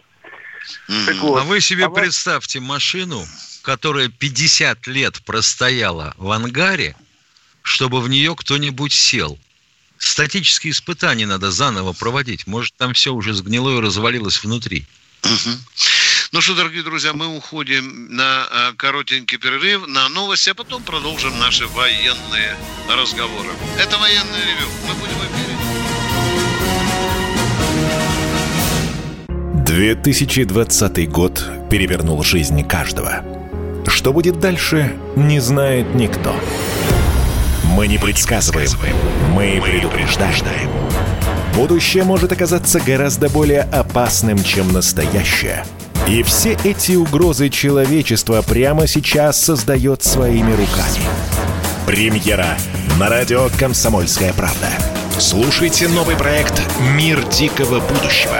Так 1.06 1.15
вот. 1.17 1.41
А 1.41 1.43
вы 1.43 1.62
себе 1.62 1.86
а 1.86 1.89
представьте 1.89 2.60
машину, 2.60 3.25
которая 3.63 4.10
50 4.10 4.88
лет 4.88 5.23
простояла 5.23 6.13
в 6.17 6.32
ангаре, 6.32 6.95
чтобы 7.62 8.01
в 8.01 8.10
нее 8.10 8.36
кто-нибудь 8.36 8.93
сел. 8.93 9.39
Статические 9.97 10.71
испытания 10.71 11.25
надо 11.25 11.49
заново 11.51 11.93
проводить. 11.93 12.45
Может, 12.45 12.75
там 12.75 12.93
все 12.93 13.13
уже 13.13 13.34
сгнило 13.34 13.77
и 13.77 13.82
развалилось 13.82 14.43
внутри. 14.43 14.86
Угу. 15.23 15.58
Ну 16.34 16.41
что, 16.41 16.56
дорогие 16.56 16.82
друзья, 16.82 17.13
мы 17.13 17.28
уходим 17.28 18.08
на 18.10 18.48
э, 18.50 18.74
коротенький 18.76 19.38
перерыв, 19.38 19.86
на 19.86 20.10
новости, 20.10 20.50
а 20.50 20.56
потом 20.56 20.82
продолжим 20.82 21.38
наши 21.38 21.67
военные 21.67 22.58
разговоры. 22.89 23.50
Это 23.78 24.00
военный 24.00 24.39
ревю. 24.39 24.67
Мы 24.88 24.96
будем 24.96 25.13
в 25.13 25.28
эфире. 29.28 29.67
2020 29.67 31.08
год 31.12 31.46
перевернул 31.69 32.24
жизнь 32.24 32.67
каждого. 32.67 33.24
Что 33.86 34.12
будет 34.12 34.39
дальше, 34.39 34.98
не 35.15 35.39
знает 35.39 35.93
никто. 35.93 36.36
Мы 37.65 37.86
не 37.86 38.00
предсказываем, 38.00 38.72
мы 39.36 39.62
предупреждаем. 39.63 40.72
Будущее 41.54 42.04
может 42.04 42.32
оказаться 42.32 42.80
гораздо 42.80 43.30
более 43.30 43.62
опасным, 43.62 44.43
чем 44.43 44.74
настоящее– 44.74 45.63
и 46.08 46.24
все 46.24 46.58
эти 46.63 46.94
угрозы 46.94 47.50
человечества 47.50 48.42
прямо 48.42 48.88
сейчас 48.88 49.42
создает 49.42 50.04
своими 50.04 50.52
руками. 50.52 51.04
Премьера 51.86 52.58
на 53.00 53.10
радио 53.10 53.50
«Комсомольская 53.58 54.34
правда». 54.34 54.70
Слушайте 55.18 55.88
новый 55.88 56.16
проект 56.16 56.62
«Мир 56.96 57.24
дикого 57.30 57.80
будущего». 57.80 58.38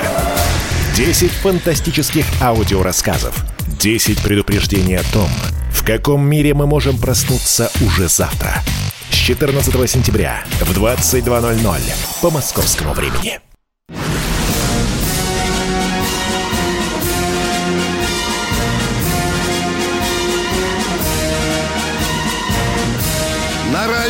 10 0.96 1.32
фантастических 1.32 2.26
аудиорассказов. 2.42 3.36
10 3.80 4.22
предупреждений 4.22 4.98
о 4.98 5.04
том, 5.12 5.30
в 5.72 5.84
каком 5.86 6.26
мире 6.26 6.54
мы 6.54 6.68
можем 6.68 6.98
проснуться 6.98 7.72
уже 7.86 8.08
завтра. 8.08 8.62
С 9.10 9.16
14 9.16 9.90
сентября 9.90 10.44
в 10.62 10.78
22.00 10.78 11.82
по 12.22 12.30
московскому 12.30 12.94
времени. 12.94 13.40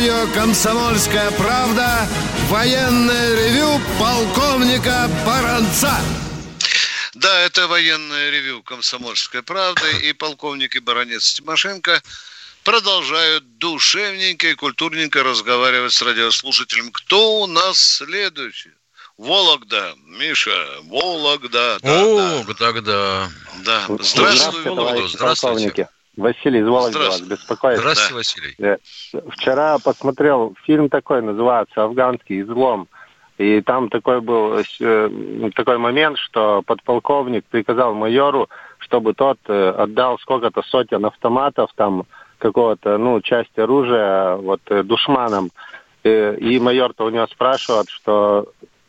Радио 0.04 0.30
«Комсомольская 0.34 1.30
правда» 1.30 2.06
военное 2.50 3.36
ревю 3.36 3.80
полковника 3.98 5.08
Баранца. 5.24 5.98
Да, 7.14 7.40
это 7.40 7.66
военное 7.68 8.28
ревю 8.28 8.62
«Комсомольская 8.62 9.40
правда» 9.40 9.88
и 10.02 10.12
полковник 10.12 10.76
и 10.76 10.80
баронец 10.80 11.32
Тимошенко 11.32 12.02
продолжают 12.64 13.56
душевненько 13.56 14.48
и 14.48 14.54
культурненько 14.54 15.22
разговаривать 15.22 15.94
с 15.94 16.02
радиослушателем. 16.02 16.90
Кто 16.92 17.40
у 17.40 17.46
нас 17.46 17.78
следующий? 17.78 18.72
Вологда, 19.16 19.94
Миша, 20.04 20.66
Вологда. 20.82 21.78
Да, 21.80 22.04
О, 22.04 22.44
да. 22.44 22.54
тогда. 22.54 23.30
Да. 23.64 23.86
Здравствуй, 24.00 24.64
Вологда. 24.64 25.08
Здравствуйте. 25.08 25.88
Василий 26.16 26.60
из 26.60 26.68
Вологды 26.68 26.98
вас 26.98 27.20
беспокоит. 27.20 27.78
Здравствуйте, 27.78 28.12
да. 28.12 28.16
Василий. 28.16 28.54
Э, 28.58 29.28
вчера 29.30 29.78
посмотрел 29.78 30.54
фильм 30.64 30.88
такой, 30.88 31.22
называется 31.22 31.82
«Афганский 31.82 32.40
излом». 32.42 32.88
И 33.36 33.60
там 33.62 33.88
такой 33.88 34.20
был 34.20 34.60
э, 34.80 35.50
такой 35.56 35.78
момент, 35.78 36.18
что 36.18 36.62
подполковник 36.62 37.44
приказал 37.46 37.94
майору, 37.94 38.48
чтобы 38.78 39.14
тот 39.14 39.38
э, 39.48 39.70
отдал 39.70 40.18
сколько-то 40.20 40.62
сотен 40.62 41.04
автоматов, 41.04 41.70
там 41.74 42.04
какого-то, 42.38 42.96
ну, 42.96 43.20
часть 43.20 43.58
оружия 43.58 44.36
вот 44.36 44.60
душманам. 44.84 45.50
И, 46.04 46.60
майор-то 46.60 47.06
у 47.06 47.10
него 47.10 47.26
спрашивает, 47.28 47.88
что 47.88 48.48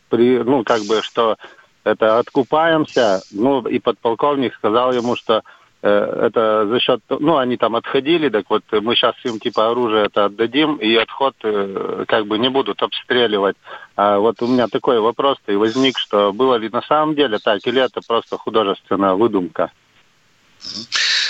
при, 0.09 0.39
ну, 0.39 0.63
как 0.65 0.81
бы, 0.81 1.01
что 1.01 1.37
это 1.85 2.19
откупаемся, 2.19 3.21
ну, 3.31 3.65
и 3.65 3.79
подполковник 3.79 4.53
сказал 4.55 4.91
ему, 4.91 5.15
что 5.15 5.41
это 5.89 6.67
за 6.67 6.79
счет, 6.79 7.01
ну, 7.09 7.37
они 7.37 7.57
там 7.57 7.75
отходили, 7.75 8.29
так 8.29 8.45
вот 8.49 8.63
мы 8.71 8.95
сейчас 8.95 9.15
им 9.23 9.39
типа 9.39 9.69
оружие 9.69 10.05
это 10.05 10.25
отдадим, 10.25 10.77
и 10.77 10.95
отход 10.95 11.35
э, 11.43 12.05
как 12.07 12.25
бы 12.25 12.39
не 12.39 12.49
будут 12.49 12.81
обстреливать. 12.81 13.55
А 13.95 14.17
вот 14.17 14.41
у 14.41 14.47
меня 14.47 14.67
такой 14.67 14.99
вопрос-то 14.99 15.51
и 15.51 15.55
возник, 15.55 15.97
что 15.99 16.33
было 16.33 16.55
ли 16.55 16.69
на 16.69 16.81
самом 16.81 17.13
деле 17.13 17.37
так, 17.37 17.65
или 17.67 17.81
это 17.81 18.01
просто 18.01 18.37
художественная 18.37 19.13
выдумка? 19.13 19.71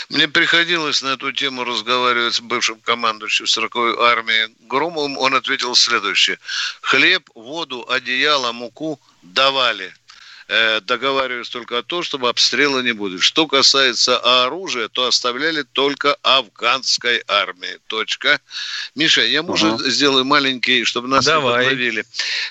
Мне 0.09 0.27
приходилось 0.27 1.01
на 1.01 1.09
эту 1.09 1.31
тему 1.33 1.63
разговаривать 1.63 2.35
с 2.35 2.41
бывшим 2.41 2.79
командующим 2.79 3.45
40-й 3.45 4.01
армии 4.01 4.55
Громовым. 4.69 5.17
Он 5.17 5.33
ответил 5.35 5.75
следующее. 5.75 6.37
Хлеб, 6.81 7.23
воду, 7.35 7.85
одеяло, 7.89 8.51
муку 8.53 8.99
давали– 9.23 9.91
э, 10.47 10.81
договаривались 10.81 11.49
только 11.49 11.77
о 11.77 11.83
том, 11.83 12.03
чтобы 12.03 12.29
обстрела 12.29 12.81
не 12.81 12.93
будет. 12.93 13.21
Что 13.21 13.47
касается 13.47 14.17
оружия, 14.45 14.87
то 14.87 15.07
оставляли 15.07 15.63
только 15.63 16.15
афганской 16.21 17.23
армии. 17.27 17.79
Точка. 17.87 18.39
Миша, 18.95 19.21
я, 19.21 19.43
может, 19.43 19.73
ага. 19.73 19.89
сделаю 19.89 20.25
маленький, 20.25 20.83
чтобы 20.83 21.07
нас 21.07 21.25
Давай. 21.25 21.63
не 21.63 21.69
подловили. 21.69 22.05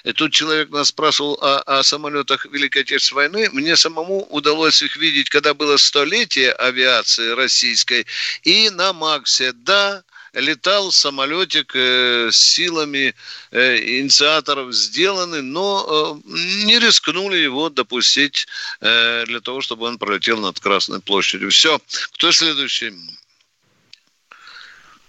И 0.04 0.12
тут 0.12 0.32
человек 0.32 0.70
нас 0.70 0.88
спрашивал 0.88 1.38
о, 1.40 1.60
о 1.60 1.82
самолетах 1.82 2.46
Великой 2.46 2.82
Отечественной 2.82 3.28
войны. 3.28 3.48
Мне 3.52 3.76
самому 3.76 4.26
удалось 4.30 4.82
их 4.82 4.96
видеть, 4.96 5.30
когда 5.30 5.54
было 5.54 5.76
столетие 5.76 6.52
авиации 6.52 7.30
российской. 7.30 8.06
И 8.42 8.70
на 8.70 8.92
Максе, 8.92 9.52
да, 9.52 10.02
летал 10.34 10.92
самолетик 10.92 11.72
э, 11.74 12.30
с 12.30 12.36
силами 12.36 13.14
э, 13.50 13.76
инициаторов 14.00 14.72
сделанный, 14.74 15.42
но 15.42 16.20
э, 16.24 16.28
не 16.64 16.78
рискнули 16.78 17.36
его 17.36 17.70
допустить 17.70 18.46
э, 18.80 19.24
для 19.26 19.40
того, 19.40 19.60
чтобы 19.60 19.86
он 19.86 19.98
пролетел 19.98 20.38
над 20.38 20.58
Красной 20.60 21.00
площадью. 21.00 21.50
Все. 21.50 21.78
Кто 22.12 22.32
следующий? 22.32 22.92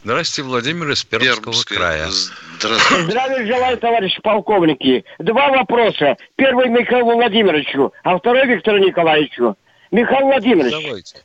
Здравствуйте, 0.04 0.48
Владимир 0.48 0.92
из 0.92 1.04
Пермского 1.04 1.46
Пермская. 1.46 1.78
края. 1.78 2.10
Здравствуйте. 2.60 3.04
Здравия 3.10 3.48
желаю, 3.48 3.78
товарищи 3.78 4.22
полковники. 4.22 5.04
Два 5.18 5.50
вопроса. 5.50 6.16
Первый 6.36 6.70
Михаилу 6.70 7.14
Владимировичу, 7.16 7.92
а 8.04 8.18
второй 8.20 8.46
Виктору 8.46 8.78
Николаевичу. 8.78 9.58
Михаил 9.90 10.28
Владимирович, 10.28 10.72
Давайте. 10.72 11.24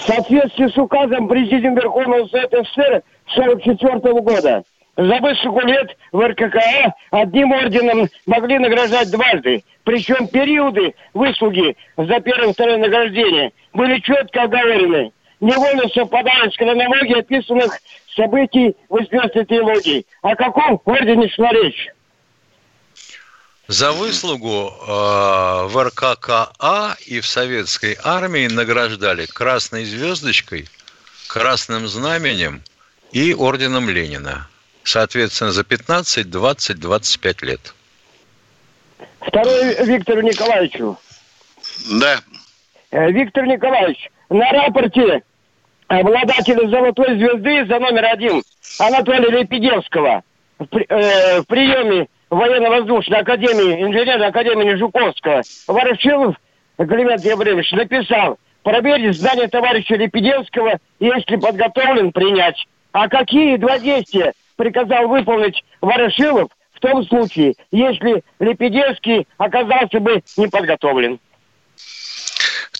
В 0.00 0.06
соответствии 0.06 0.66
с 0.68 0.78
указом 0.78 1.28
президента 1.28 1.82
Верховного 1.82 2.26
Совета 2.28 2.62
СССР 2.62 3.02
1944 3.36 4.20
года. 4.20 4.64
За 4.96 5.18
высшую 5.20 5.66
лет 5.66 5.96
в 6.12 6.20
РККА 6.20 6.94
одним 7.10 7.52
орденом 7.52 8.08
могли 8.26 8.58
награждать 8.58 9.10
дважды. 9.10 9.62
Причем 9.84 10.26
периоды 10.28 10.94
выслуги 11.14 11.76
за 11.96 12.20
первое 12.20 12.50
и 12.50 12.52
второе 12.52 12.78
награждение 12.78 13.52
были 13.72 14.00
четко 14.00 14.42
оговорены. 14.42 15.12
Невольно 15.40 15.88
совпадают 15.88 16.52
с 16.52 16.56
хронологией 16.56 17.20
описанных 17.20 17.78
событий 18.14 18.76
в 18.88 18.98
известной 19.02 19.44
трилогии. 19.44 20.04
О 20.22 20.34
каком 20.34 20.80
ордене 20.84 21.28
шла 21.28 21.50
речь? 21.50 21.88
За 23.70 23.92
выслугу 23.92 24.68
э, 24.68 25.66
в 25.68 25.80
РККА 25.80 26.96
и 27.06 27.20
в 27.20 27.26
советской 27.26 27.96
армии 28.02 28.48
награждали 28.48 29.26
красной 29.26 29.84
звездочкой, 29.84 30.66
красным 31.28 31.86
знаменем 31.86 32.62
и 33.12 33.32
орденом 33.32 33.88
Ленина. 33.88 34.48
Соответственно, 34.82 35.52
за 35.52 35.62
15, 35.62 36.28
20, 36.28 36.80
25 36.80 37.42
лет. 37.42 37.74
Второй 39.20 39.86
Виктору 39.86 40.22
Николаевичу. 40.22 40.98
Да. 42.00 42.18
Э, 42.90 43.12
Виктор 43.12 43.46
Николаевич, 43.46 44.10
на 44.30 44.50
рапорте 44.50 45.22
обладателя 45.86 46.68
золотой 46.68 47.16
звезды 47.18 47.66
за 47.66 47.78
номер 47.78 48.06
один 48.06 48.42
Анатолия 48.80 49.30
Лепидевского 49.30 50.24
в, 50.58 50.76
э, 50.76 51.42
в 51.42 51.46
приеме 51.46 52.08
военно-воздушной 52.30 53.20
академии, 53.20 53.82
инженерной 53.82 54.28
академии 54.28 54.76
Жуковского 54.76 55.42
Ворошилов 55.66 56.36
Климент 56.76 57.24
Ебремович 57.24 57.72
написал, 57.72 58.38
проверить 58.62 59.16
здание 59.16 59.48
товарища 59.48 59.96
Лепидевского, 59.96 60.78
если 60.98 61.36
подготовлен, 61.36 62.12
принять. 62.12 62.66
А 62.92 63.08
какие 63.08 63.56
два 63.56 63.78
действия 63.78 64.32
приказал 64.56 65.08
выполнить 65.08 65.62
Ворошилов 65.80 66.50
в 66.72 66.80
том 66.80 67.04
случае, 67.06 67.54
если 67.70 68.22
Лепедевский 68.38 69.26
оказался 69.36 70.00
бы 70.00 70.22
не 70.36 70.48
подготовлен? 70.48 71.20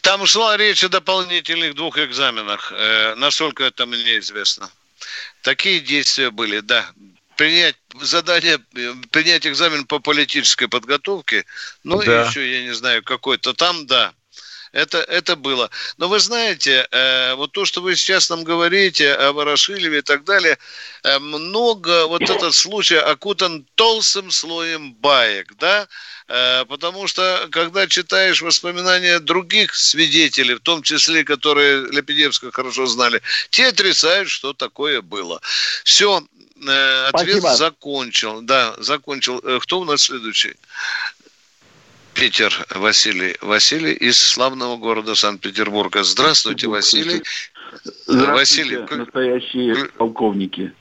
Там 0.02 0.24
шла 0.26 0.56
речь 0.56 0.82
о 0.82 0.88
дополнительных 0.88 1.74
двух 1.74 1.98
экзаменах. 1.98 2.72
Э, 2.74 3.14
насколько 3.16 3.64
это 3.64 3.86
мне 3.86 4.18
известно. 4.18 4.70
Такие 5.42 5.80
действия 5.80 6.30
были, 6.30 6.60
да. 6.60 6.86
Принять 7.40 7.76
задание, 8.02 8.58
принять 9.10 9.46
экзамен 9.46 9.86
по 9.86 9.98
политической 9.98 10.68
подготовке, 10.68 11.46
ну 11.84 12.02
да. 12.02 12.24
и 12.24 12.28
еще, 12.28 12.58
я 12.58 12.64
не 12.64 12.74
знаю, 12.74 13.02
какой-то 13.02 13.54
там, 13.54 13.86
да. 13.86 14.12
Это, 14.72 14.98
это 14.98 15.36
было. 15.36 15.70
Но 15.96 16.08
вы 16.08 16.20
знаете, 16.20 16.86
э, 16.90 17.34
вот 17.36 17.52
то, 17.52 17.64
что 17.64 17.80
вы 17.80 17.96
сейчас 17.96 18.28
нам 18.28 18.44
говорите 18.44 19.14
о 19.14 19.32
Ворошилеве 19.32 20.00
и 20.00 20.02
так 20.02 20.24
далее, 20.24 20.58
э, 21.02 21.18
много 21.18 22.06
вот 22.08 22.20
этот 22.20 22.54
случай 22.54 22.96
окутан 22.96 23.66
толстым 23.74 24.30
слоем 24.30 24.92
баек, 24.96 25.54
да, 25.58 25.88
э, 26.28 26.66
потому 26.66 27.06
что, 27.06 27.48
когда 27.50 27.86
читаешь 27.86 28.42
воспоминания 28.42 29.18
других 29.18 29.74
свидетелей, 29.74 30.56
в 30.56 30.60
том 30.60 30.82
числе, 30.82 31.24
которые 31.24 31.86
Лепедевского 31.90 32.52
хорошо 32.52 32.84
знали, 32.84 33.22
те 33.48 33.68
отрицают, 33.68 34.28
что 34.28 34.52
такое 34.52 35.00
было. 35.00 35.40
Все, 35.84 36.22
э, 36.66 37.06
ответ 37.08 37.38
Спасибо. 37.38 37.54
закончил. 37.56 38.42
Да, 38.42 38.74
закончил. 38.78 39.40
Э, 39.44 39.58
кто 39.60 39.80
у 39.80 39.84
нас 39.84 40.02
следующий? 40.02 40.54
Питер 42.14 42.52
Василий. 42.74 43.36
Василий 43.40 43.92
из 43.92 44.18
славного 44.18 44.76
города 44.76 45.14
Санкт-Петербурга. 45.14 46.02
Здравствуйте, 46.02 46.66
Василий. 46.68 47.22
Здравствуйте, 48.06 48.32
Василий. 48.32 48.78
настоящие 48.96 49.86
полковники. 49.96 50.72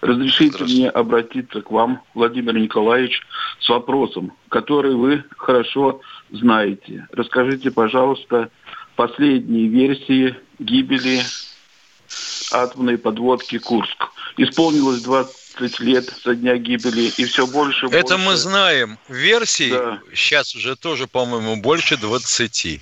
Разрешите 0.00 0.64
мне 0.64 0.88
обратиться 0.88 1.60
к 1.60 1.70
вам, 1.70 2.02
Владимир 2.14 2.54
Николаевич, 2.54 3.20
с 3.60 3.68
вопросом, 3.68 4.32
который 4.48 4.94
вы 4.94 5.24
хорошо 5.36 6.00
знаете. 6.30 7.06
Расскажите, 7.12 7.70
пожалуйста, 7.70 8.50
последние 8.96 9.68
версии 9.68 10.36
гибели 10.58 11.20
атомной 12.52 12.98
подводки 12.98 13.58
«Курск». 13.58 14.08
Исполнилось 14.36 15.02
20 15.02 15.48
20 15.58 15.80
лет 15.80 16.12
со 16.22 16.34
дня 16.34 16.56
гибели, 16.56 17.10
и 17.16 17.24
все 17.24 17.46
больше... 17.46 17.86
Это 17.86 18.16
больше... 18.16 18.18
мы 18.18 18.36
знаем. 18.36 18.98
Версий 19.08 19.70
да. 19.70 20.00
сейчас 20.14 20.54
уже 20.54 20.76
тоже, 20.76 21.06
по-моему, 21.06 21.56
больше 21.56 21.96
20. 21.96 22.80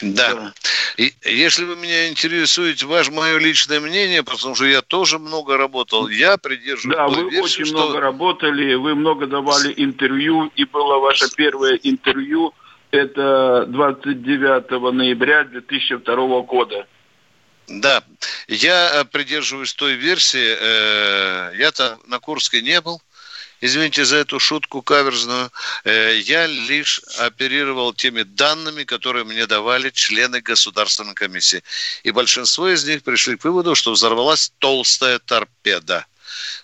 Да. 0.00 0.34
да. 0.34 0.52
И 0.96 1.12
если 1.24 1.64
вы 1.64 1.76
меня 1.76 2.08
интересуете, 2.08 2.86
ваше 2.86 3.12
мое 3.12 3.38
личное 3.38 3.80
мнение, 3.80 4.22
потому 4.22 4.54
что 4.54 4.64
я 4.66 4.82
тоже 4.82 5.18
много 5.18 5.56
работал, 5.56 6.08
я 6.08 6.36
придерживаюсь 6.36 6.96
Да, 6.96 7.08
вы 7.08 7.30
версии, 7.30 7.62
очень 7.62 7.64
что... 7.66 7.76
много 7.76 8.00
работали, 8.00 8.74
вы 8.74 8.94
много 8.94 9.26
давали 9.26 9.72
интервью, 9.76 10.50
и 10.56 10.64
было 10.64 10.98
ваше 10.98 11.26
первое 11.34 11.78
интервью, 11.82 12.52
это 12.90 13.66
29 13.68 14.70
ноября 14.94 15.44
2002 15.44 16.40
года. 16.42 16.86
Да, 17.66 18.02
я 18.48 19.00
э, 19.00 19.04
придерживаюсь 19.04 19.74
той 19.74 19.94
версии. 19.94 20.56
Э, 20.58 21.52
я-то 21.56 21.98
на 22.06 22.18
Курске 22.18 22.62
не 22.62 22.80
был. 22.80 23.00
Извините 23.60 24.04
за 24.04 24.16
эту 24.16 24.38
шутку 24.38 24.82
каверзную. 24.82 25.50
Э, 25.84 26.18
я 26.18 26.46
лишь 26.46 27.00
оперировал 27.18 27.94
теми 27.94 28.22
данными, 28.22 28.84
которые 28.84 29.24
мне 29.24 29.46
давали 29.46 29.90
члены 29.90 30.40
Государственной 30.40 31.14
комиссии. 31.14 31.62
И 32.02 32.10
большинство 32.10 32.68
из 32.68 32.84
них 32.84 33.02
пришли 33.02 33.36
к 33.36 33.44
выводу, 33.44 33.74
что 33.74 33.92
взорвалась 33.92 34.52
толстая 34.58 35.18
торпеда. 35.18 36.06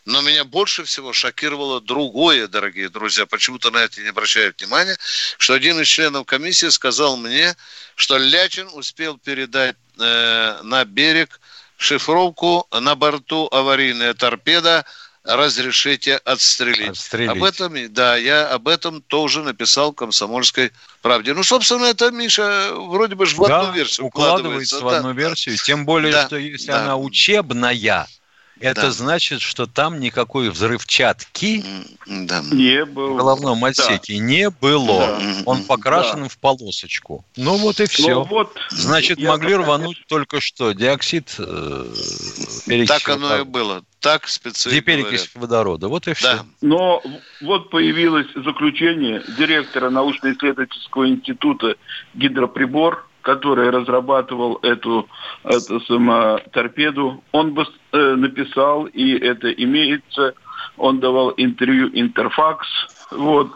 Но 0.05 0.21
меня 0.21 0.45
больше 0.45 0.85
всего 0.85 1.13
шокировало 1.13 1.81
другое, 1.81 2.49
дорогие 2.49 2.89
друзья, 2.89 3.27
почему-то 3.27 3.71
на 3.71 3.79
это 3.79 4.01
не 4.03 4.09
обращают 4.09 4.61
внимания, 4.61 4.97
что 5.39 5.55
один 5.55 5.81
из 5.81 5.89
членов 5.89 6.27
комиссии 6.27 6.69
сказал 6.69 7.17
мне, 7.17 7.55
что 7.95 8.19
Лячин 8.19 8.69
успел 8.73 9.19
передать 9.19 9.77
э, 9.99 10.61
на 10.63 10.85
берег 10.85 11.41
шифровку 11.81 12.67
на 12.71 12.95
борту 12.95 13.49
аварийная 13.51 14.15
торпеда 14.15 14.85
разрешите 15.25 16.17
отстрелить. 16.17 16.91
отстрелить. 16.91 17.31
Об 17.31 17.43
этом, 17.43 17.75
да, 17.93 18.17
я 18.17 18.49
об 18.49 18.69
этом 18.69 19.03
тоже 19.03 19.43
написал 19.43 19.93
в 19.93 19.95
«Комсомольской 19.95 20.73
правде». 21.03 21.35
Ну, 21.35 21.43
собственно, 21.43 21.87
это, 21.87 22.11
Миша, 22.11 22.71
вроде 22.75 23.15
бы 23.15 23.27
же 23.27 23.37
в 23.37 23.47
да, 23.47 23.61
одну 23.61 23.73
версию 23.73 24.07
укладывается. 24.07 24.79
укладывается 24.79 24.81
в 24.81 24.89
одну 24.89 25.15
да, 25.15 25.21
версию, 25.29 25.57
тем 25.59 25.85
более, 25.85 26.13
да, 26.13 26.27
что 26.27 26.37
если 26.37 26.69
да. 26.69 26.83
она 26.83 26.97
учебная, 26.97 28.09
это 28.61 28.83
да. 28.83 28.91
значит, 28.91 29.41
что 29.41 29.67
там 29.67 30.01
никакой 30.01 30.51
взрывчатки 30.51 31.65
да. 32.07 32.43
не 32.53 32.85
было. 32.85 33.15
в 33.15 33.17
головном 33.17 33.65
отсеке 33.65 34.19
да. 34.19 34.25
не 34.25 34.51
было. 34.51 35.19
Да. 35.19 35.21
Он 35.47 35.65
покрашен 35.65 36.23
да. 36.23 36.29
в 36.29 36.39
полосочку. 36.39 37.25
Ну 37.37 37.57
вот 37.57 37.81
и 37.81 37.87
все. 37.87 38.15
Ну, 38.15 38.25
вот 38.25 38.57
значит, 38.71 39.19
могли 39.21 39.55
рвануть 39.55 39.99
так... 39.99 40.07
только 40.07 40.41
что 40.41 40.73
диоксид 40.73 41.35
э, 41.39 41.87
Так 42.87 43.09
оно 43.09 43.39
и 43.39 43.45
было. 43.45 43.83
Так 44.01 44.29
специально. 44.29 44.81
Перекись 44.81 45.31
водорода. 45.35 45.89
Вот 45.89 46.09
и 46.09 46.15
все. 46.15 46.37
Да. 46.37 46.47
Но 46.61 47.03
вот 47.43 47.71
появилось 47.71 48.27
заключение 48.35 49.23
директора 49.37 49.91
научно-исследовательского 49.91 51.09
института 51.09 51.77
гидроприбор 52.15 53.07
который 53.23 53.71
разрабатывал 53.71 54.59
эту, 54.63 55.09
эту 55.45 55.81
саму 55.83 56.39
торпеду, 56.53 57.23
он 57.33 57.55
бы 57.55 57.67
э, 57.93 58.15
написал, 58.17 58.87
и 58.87 59.13
это 59.13 59.51
имеется, 59.53 60.35
он 60.77 61.01
давал 61.01 61.35
интервью 61.37 61.91
Интерфакс, 61.93 62.69
вот, 63.11 63.51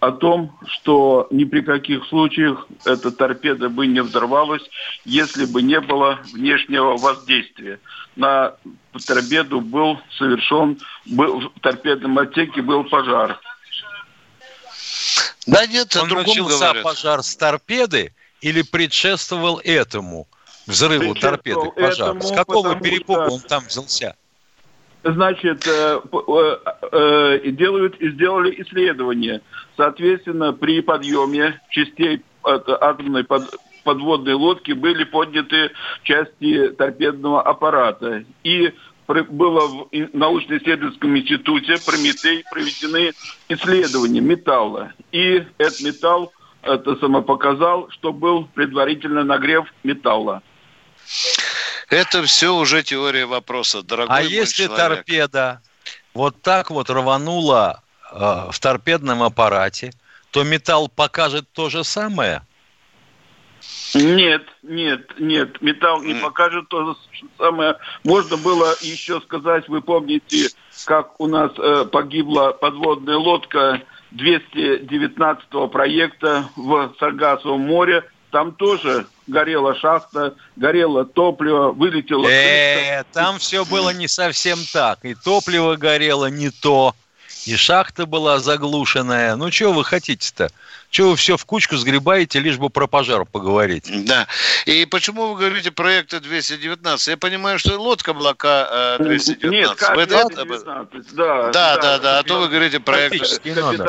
о 0.00 0.12
том, 0.12 0.56
что 0.66 1.26
ни 1.30 1.44
при 1.44 1.60
каких 1.60 2.06
случаях 2.06 2.66
эта 2.84 3.10
торпеда 3.10 3.68
бы 3.68 3.86
не 3.86 4.00
взорвалась, 4.00 4.62
если 5.04 5.44
бы 5.44 5.60
не 5.60 5.80
было 5.80 6.20
внешнего 6.32 6.96
воздействия. 6.96 7.80
На 8.14 8.54
торпеду 9.06 9.60
был 9.60 10.00
совершен, 10.16 10.78
был, 11.06 11.40
в 11.40 11.60
торпедном 11.60 12.18
отсеке 12.18 12.62
был 12.62 12.84
пожар. 12.84 13.40
Да 15.46 15.66
нет, 15.66 15.96
он 15.96 16.08
начался 16.10 16.66
говорят. 16.66 16.84
пожар 16.84 17.22
с 17.22 17.36
торпеды, 17.36 18.12
или 18.40 18.62
предшествовал 18.62 19.60
этому 19.62 20.26
взрыву 20.66 21.14
торпеды 21.14 21.70
пожара? 21.76 22.20
С 22.20 22.32
какого 22.32 22.74
перепуга 22.76 23.26
что... 23.26 23.34
он 23.34 23.40
там 23.40 23.64
взялся? 23.66 24.16
Значит, 25.04 25.66
э, 25.66 26.00
э, 26.12 26.58
э, 26.92 27.50
делают, 27.52 27.96
сделали 28.00 28.62
исследование. 28.62 29.42
Соответственно, 29.76 30.52
при 30.52 30.80
подъеме 30.80 31.60
частей 31.70 32.22
атомной 32.44 33.24
под, 33.24 33.44
подводной 33.84 34.34
лодки 34.34 34.72
были 34.72 35.04
подняты 35.04 35.70
части 36.02 36.68
торпедного 36.70 37.42
аппарата. 37.42 38.24
И 38.42 38.72
было 39.06 39.66
в 39.66 39.88
научно-исследовательском 40.12 41.16
институте 41.16 41.76
Прометей 41.86 42.44
проведены 42.50 43.12
исследования 43.48 44.20
металла. 44.20 44.92
И 45.12 45.44
этот 45.56 45.80
металл 45.80 46.32
это 46.62 46.96
само 46.96 47.22
показал, 47.22 47.90
что 47.90 48.12
был 48.12 48.46
предварительно 48.54 49.24
нагрев 49.24 49.66
металла. 49.82 50.42
Это 51.88 52.22
все 52.24 52.54
уже 52.54 52.82
теория 52.82 53.26
вопроса, 53.26 53.82
дорогой 53.82 54.16
А 54.16 54.22
если 54.22 54.64
человек. 54.64 54.76
торпеда 54.76 55.62
вот 56.12 56.42
так 56.42 56.70
вот 56.70 56.90
рванула 56.90 57.82
э, 58.10 58.16
в 58.50 58.58
торпедном 58.60 59.22
аппарате, 59.22 59.92
то 60.30 60.42
металл 60.42 60.88
покажет 60.88 61.46
то 61.52 61.70
же 61.70 61.84
самое? 61.84 62.42
Нет, 63.94 64.46
нет, 64.62 65.18
нет, 65.18 65.60
металл 65.62 66.02
не 66.02 66.14
покажет 66.14 66.68
то 66.68 66.86
же 66.86 66.96
самое. 67.38 67.76
Можно 68.04 68.36
было 68.36 68.74
еще 68.82 69.20
сказать, 69.22 69.68
вы 69.68 69.80
помните, 69.80 70.50
как 70.84 71.18
у 71.20 71.26
нас 71.26 71.52
э, 71.56 71.86
погибла 71.86 72.52
подводная 72.52 73.16
лодка 73.16 73.82
219 74.10 75.70
проекта 75.70 76.48
в 76.56 76.94
Саргасовом 76.98 77.62
море. 77.62 78.04
Там 78.30 78.52
тоже 78.52 79.06
горела 79.26 79.74
шахта, 79.74 80.34
горело 80.56 81.04
топливо, 81.04 81.72
вылетело... 81.72 82.28
Э, 82.28 83.04
там 83.12 83.38
все 83.38 83.64
было 83.64 83.90
не 83.90 84.06
совсем 84.06 84.58
так. 84.72 85.04
И 85.04 85.14
топливо 85.14 85.76
горело 85.76 86.26
не 86.26 86.50
то, 86.50 86.94
и 87.48 87.56
шахта 87.56 88.06
была 88.06 88.38
заглушенная. 88.38 89.36
Ну, 89.36 89.50
чего 89.50 89.72
вы 89.72 89.84
хотите-то? 89.84 90.50
Чего 90.90 91.10
вы 91.10 91.16
все 91.16 91.36
в 91.36 91.44
кучку 91.44 91.76
сгребаете, 91.76 92.40
лишь 92.40 92.56
бы 92.56 92.70
про 92.70 92.86
пожар 92.86 93.24
поговорить? 93.24 93.90
Да. 94.06 94.26
И 94.66 94.84
почему 94.86 95.28
вы 95.28 95.38
говорите 95.38 95.70
проекта 95.70 96.20
219? 96.20 97.08
Я 97.08 97.16
понимаю, 97.16 97.58
что 97.58 97.78
лодка 97.78 98.14
была 98.14 98.34
К-219. 98.34 99.48
Нет, 99.48 99.74
К-219, 99.74 101.06
да. 101.12 101.50
Да, 101.50 101.76
да, 101.76 101.98
да. 101.98 102.18
А 102.18 102.22
то 102.22 102.40
вы 102.40 102.48
говорите 102.48 102.80
проект... 102.80 103.40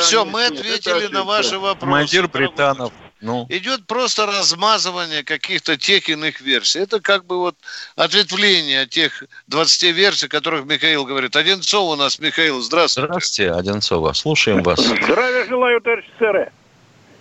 Все, 0.02 0.26
мы 0.26 0.46
ответили 0.46 1.08
на 1.08 1.24
ваши 1.24 1.58
вопросы. 1.58 1.80
Командир 1.80 2.28
Британов. 2.28 2.92
Ну. 3.22 3.46
Идет 3.50 3.86
просто 3.86 4.26
размазывание 4.26 5.24
каких-то 5.24 5.76
тех 5.78 6.08
иных 6.08 6.40
версий. 6.40 6.80
Это 6.80 7.02
как 7.02 7.26
бы 7.26 7.38
вот 7.38 7.56
ответвление 7.96 8.82
от 8.82 8.90
тех 8.90 9.24
20 9.48 9.84
версий, 9.94 10.28
о 10.28 10.30
которых 10.30 10.66
Михаил 10.66 11.04
говорит. 11.04 11.36
Одинцов 11.36 11.92
у 11.92 11.96
нас. 11.96 12.20
Михаил, 12.20 12.62
здравствуйте. 12.62 13.08
Здравствуйте, 13.08 13.52
Одинцова. 13.52 14.14
Слушаем 14.14 14.64
вас. 14.64 14.80
Здравия 14.80 15.46
желаю, 15.46 15.82
товарищ 15.82 16.06
сэры. 16.18 16.52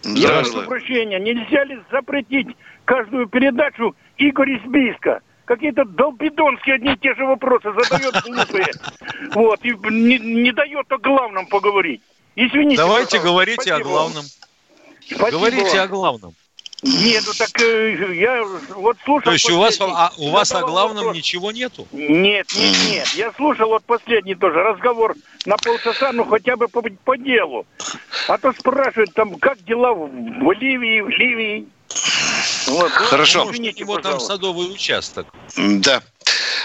Я 0.05 0.29
прошу 0.29 0.63
прощения, 0.63 1.19
нельзя 1.19 1.65
ли 1.65 1.79
запретить 1.91 2.49
каждую 2.85 3.27
передачу 3.29 3.97
Игорь 4.17 4.53
из 4.53 4.63
Бийска? 4.71 5.21
Какие-то 5.47 5.85
долбидонские 5.85 6.77
одни 6.77 6.93
и 6.93 6.97
те 6.99 7.15
же 7.15 7.25
вопросы 7.25 7.73
задает 7.73 8.15
глупые. 8.25 8.71
Вот, 9.35 9.65
и 9.65 9.71
не, 9.91 10.19
не 10.19 10.53
дает 10.53 10.93
о 10.93 10.99
главном 10.99 11.47
поговорить. 11.47 12.03
Извините. 12.37 12.77
Давайте 12.77 13.17
пожалуйста. 13.17 13.29
говорите 13.29 13.63
Спасибо. 13.63 13.77
о 13.77 13.83
главном. 13.83 14.25
Спасибо 15.11 15.31
Говорите 15.31 15.77
вам. 15.77 15.81
о 15.81 15.87
главном. 15.89 16.35
Нет, 16.83 17.25
ну 17.27 17.33
так 17.33 17.61
э, 17.61 18.15
я 18.15 18.45
вот 18.77 18.97
слушал... 19.05 19.25
То 19.25 19.33
есть 19.33 19.51
у 19.51 19.59
вас, 19.59 19.81
а, 19.81 20.13
у 20.17 20.31
вас 20.31 20.53
о 20.53 20.61
главном 20.61 21.07
вопрос. 21.07 21.17
ничего 21.17 21.51
нету? 21.51 21.89
Нет, 21.91 22.47
нет, 22.55 22.77
нет. 22.89 23.09
Я 23.15 23.33
слушал 23.33 23.71
вот 23.71 23.85
последний 23.85 24.37
тоже 24.37 24.63
разговор 24.63 25.17
на 25.45 25.57
полчаса, 25.57 26.13
ну 26.13 26.25
хотя 26.25 26.57
бы 26.57 26.69
по, 26.69 26.81
по 27.05 27.17
делу. 27.17 27.67
А 28.29 28.39
то 28.39 28.53
спрашивают 28.53 29.13
там, 29.13 29.35
как 29.41 29.65
дела 29.65 29.93
в, 29.93 30.09
в 30.09 30.53
Ливии, 30.53 31.01
в 31.01 31.09
Ливии. 31.09 31.67
Вот, 32.69 32.93
Хорошо. 32.93 33.45
Ну, 33.45 33.51
извините, 33.51 33.85
вот 33.85 34.03
там 34.03 34.21
садовый 34.21 34.71
участок. 34.73 35.27
Да. 35.57 36.03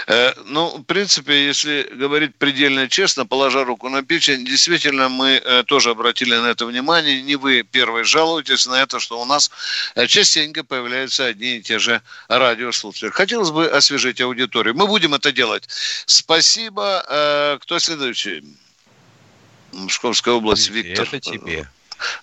Э, 0.06 0.32
ну, 0.46 0.78
в 0.78 0.82
принципе, 0.82 1.46
если 1.46 1.88
говорить 1.92 2.34
предельно 2.36 2.88
честно, 2.88 3.26
положа 3.26 3.64
руку 3.64 3.88
на 3.88 4.02
печень, 4.02 4.44
действительно 4.44 5.08
мы 5.08 5.40
э, 5.42 5.64
тоже 5.64 5.90
обратили 5.90 6.34
на 6.34 6.48
это 6.48 6.66
внимание. 6.66 7.22
Не 7.22 7.36
вы 7.36 7.62
первые 7.62 8.04
жалуетесь 8.04 8.66
на 8.66 8.82
это, 8.82 9.00
что 9.00 9.20
у 9.20 9.24
нас 9.24 9.50
э, 9.94 10.06
частенько 10.06 10.64
появляются 10.64 11.26
одни 11.26 11.56
и 11.56 11.62
те 11.62 11.78
же 11.78 12.02
радиослушатели. 12.28 13.10
Хотелось 13.10 13.50
бы 13.50 13.66
освежить 13.66 14.20
аудиторию. 14.20 14.74
Мы 14.74 14.86
будем 14.86 15.14
это 15.14 15.32
делать. 15.32 15.68
Спасибо. 16.06 17.58
Кто 17.62 17.78
следующий? 17.78 18.42
Московская 19.72 20.34
область, 20.34 20.70
Виктор. 20.70 21.06
Это 21.06 21.20
тебе. 21.20 21.68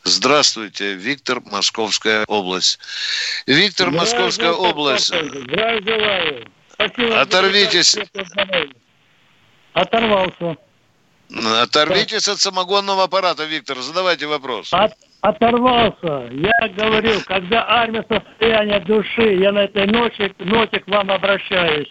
Здравствуйте, 0.04 0.94
Виктор, 0.94 1.42
Московская 1.42 2.24
область. 2.28 2.80
Виктор, 3.48 3.92
Московская 3.92 4.52
область. 4.52 5.08
Здравия 5.08 5.82
желаю. 5.82 6.52
Спасибо. 6.90 7.22
Оторвитесь. 7.22 7.98
Оторвался. 9.74 10.58
Оторвитесь 11.62 12.28
от 12.28 12.40
самогонного 12.40 13.04
аппарата, 13.04 13.46
Виктор. 13.46 13.78
Задавайте 13.78 14.28
вопрос. 14.28 14.74
От, 14.74 14.92
оторвался. 15.22 16.30
Я 16.32 16.70
говорил, 16.76 17.22
когда 17.26 17.66
армия 17.68 18.06
состояние 18.10 18.80
души, 18.82 19.36
я 19.36 19.52
на 19.52 19.60
этой 19.60 19.88
ночи, 19.88 20.34
ноте 20.40 20.80
к 20.80 20.88
вам 20.88 21.10
обращаюсь. 21.10 21.90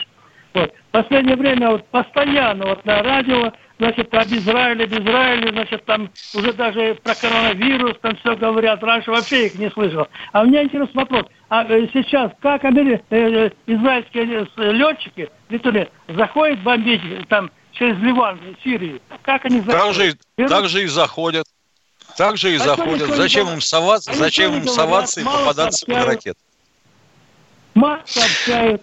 Вот. 0.53 0.73
В 0.89 0.91
последнее 0.91 1.37
время 1.37 1.71
вот 1.71 1.87
постоянно 1.91 2.67
вот 2.67 2.85
на 2.85 3.03
радио 3.03 3.53
значит, 3.79 4.13
об 4.13 4.27
Израиле, 4.27 4.85
об 4.85 4.93
Израиле, 4.93 5.53
значит, 5.53 5.85
там 5.87 6.11
уже 6.35 6.53
даже 6.53 6.97
про 7.03 7.15
коронавирус 7.15 7.97
там 8.03 8.17
все 8.17 8.37
говорят. 8.37 8.83
Раньше 8.83 9.11
вообще 9.11 9.47
их 9.47 9.55
не 9.55 9.71
слышал. 9.71 10.07
А 10.33 10.43
у 10.43 10.47
меня 10.47 10.65
интересный 10.65 11.03
вопрос. 11.03 11.25
А 11.51 11.65
э, 11.65 11.89
сейчас 11.93 12.31
как 12.41 12.65
амери... 12.65 13.03
Э, 13.11 13.47
э, 13.47 13.51
израильские 13.67 14.47
летчики, 14.73 15.29
летуны, 15.49 15.89
заходят 16.07 16.63
бомбить 16.63 17.03
там 17.29 17.51
через 17.73 17.99
Ливан, 17.99 18.39
Сирию? 18.63 19.01
Как 19.23 19.45
они 19.45 19.61
заходят? 19.61 19.83
Так 19.83 19.95
же, 19.95 20.49
так 20.49 20.69
же 20.69 20.85
и 20.85 20.87
заходят. 20.87 21.45
Так 22.17 22.37
же 22.37 22.53
и 22.53 22.57
а 22.57 22.61
заходят. 22.61 23.11
Зачем 23.17 23.49
им 23.49 23.61
соваться, 23.61 24.15
зачем 24.15 24.55
им 24.55 24.69
соваться 24.69 25.21
и 25.21 25.25
попадаться 25.25 25.85
под 25.87 26.05
ракет? 26.05 26.39
Мало 27.75 28.01
сообщают. 28.05 28.83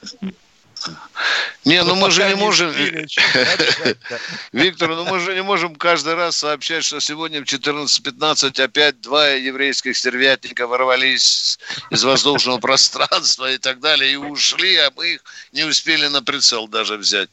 Не, 1.65 1.83
ну 1.83 1.95
мы 1.95 2.11
же 2.11 2.23
не 2.27 2.35
можем... 2.35 2.71
Виктор, 4.53 4.89
ну 4.89 5.05
мы 5.05 5.19
же 5.19 5.33
не 5.35 5.43
можем 5.43 5.75
каждый 5.75 6.13
раз 6.13 6.37
сообщать, 6.37 6.85
что 6.85 6.99
сегодня 6.99 7.41
в 7.41 7.43
14.15 7.43 8.61
опять 8.61 9.01
два 9.01 9.29
еврейских 9.29 9.97
стервятника 9.97 10.65
ворвались 10.65 11.59
из 11.89 12.03
воздушного 12.03 12.59
пространства 12.59 13.51
и 13.51 13.57
так 13.57 13.79
далее, 13.79 14.13
и 14.13 14.15
ушли, 14.15 14.77
а 14.77 14.91
мы 14.95 15.15
их 15.15 15.23
не 15.51 15.63
успели 15.65 16.07
на 16.07 16.23
прицел 16.23 16.67
даже 16.67 16.95
взять. 16.95 17.29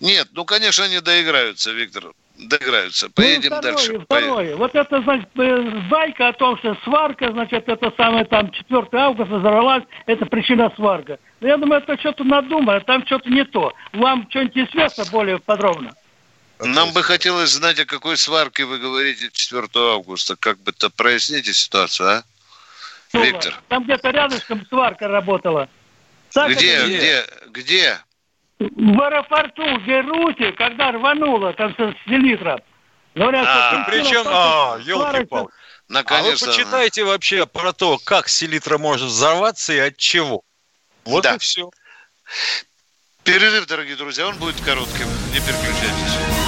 Нет, 0.00 0.28
ну, 0.32 0.44
конечно, 0.44 0.84
они 0.84 1.00
доиграются, 1.00 1.70
Виктор 1.70 2.12
доиграются. 2.38 3.10
Поедем 3.10 3.50
ну, 3.50 3.58
второе, 3.58 3.76
дальше. 3.76 4.00
Второе. 4.00 4.34
Поедем. 4.34 4.56
Вот 4.58 4.74
это, 4.74 5.02
значит, 5.02 5.28
э, 5.36 5.80
байка 5.90 6.28
о 6.28 6.32
том, 6.32 6.58
что 6.58 6.76
сварка, 6.84 7.32
значит, 7.32 7.68
это 7.68 7.92
самое 7.96 8.24
там 8.24 8.50
4 8.50 8.86
августа 8.92 9.38
взорвалась, 9.38 9.84
это 10.06 10.26
причина 10.26 10.72
сварка. 10.76 11.18
Но 11.40 11.48
я 11.48 11.56
думаю, 11.56 11.82
это 11.82 11.98
что-то 11.98 12.24
надумано, 12.24 12.80
там 12.80 13.04
что-то 13.06 13.28
не 13.28 13.44
то. 13.44 13.72
Вам 13.92 14.26
что-нибудь 14.30 14.68
известно 14.70 15.04
более 15.06 15.38
подробно? 15.38 15.92
Нам 16.60 16.92
бы 16.92 17.02
хотелось 17.02 17.50
знать, 17.50 17.78
о 17.78 17.86
какой 17.86 18.16
сварке 18.16 18.64
вы 18.64 18.78
говорите 18.78 19.30
4 19.32 19.68
августа. 19.74 20.36
Как 20.36 20.58
бы 20.58 20.72
то 20.72 20.90
проясните 20.90 21.52
ситуацию, 21.52 22.08
а? 22.08 22.22
Ну, 23.12 23.24
Виктор. 23.24 23.54
Там 23.68 23.84
где-то 23.84 24.10
рядышком 24.10 24.66
сварка 24.66 25.08
работала. 25.08 25.68
Так 26.32 26.50
где, 26.50 26.84
где, 26.84 27.24
где? 27.48 27.98
В 28.58 29.00
аэропорту 29.00 29.62
в 29.62 29.86
Бейруте, 29.86 30.52
когда 30.52 30.90
рвануло 30.90 31.52
там 31.52 31.72
с 31.74 32.08
селитра. 32.08 32.60
Говорят, 33.14 33.46
а, 33.46 33.84
причем, 33.88 34.24
а, 34.26 34.78
елки-палки. 34.82 35.52
Наконец-то. 35.88 36.46
А 36.46 36.48
вы 36.48 36.52
почитайте 36.52 37.04
вообще 37.04 37.46
про 37.46 37.72
то, 37.72 37.98
как 37.98 38.28
селитра 38.28 38.78
может 38.78 39.08
взорваться 39.08 39.72
и 39.72 39.78
от 39.78 39.96
чего. 39.96 40.42
Вот 41.04 41.24
да. 41.24 41.36
и 41.36 41.38
все. 41.38 41.70
Перерыв, 43.24 43.66
дорогие 43.66 43.96
друзья, 43.96 44.26
он 44.26 44.36
будет 44.36 44.60
коротким. 44.60 45.06
Не 45.32 45.40
переключайтесь. 45.40 46.47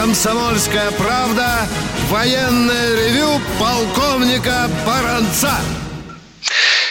«Комсомольская 0.00 0.90
правда» 0.92 1.68
военное 2.08 2.96
ревю 2.96 3.38
полковника 3.58 4.66
Баранца. 4.86 5.54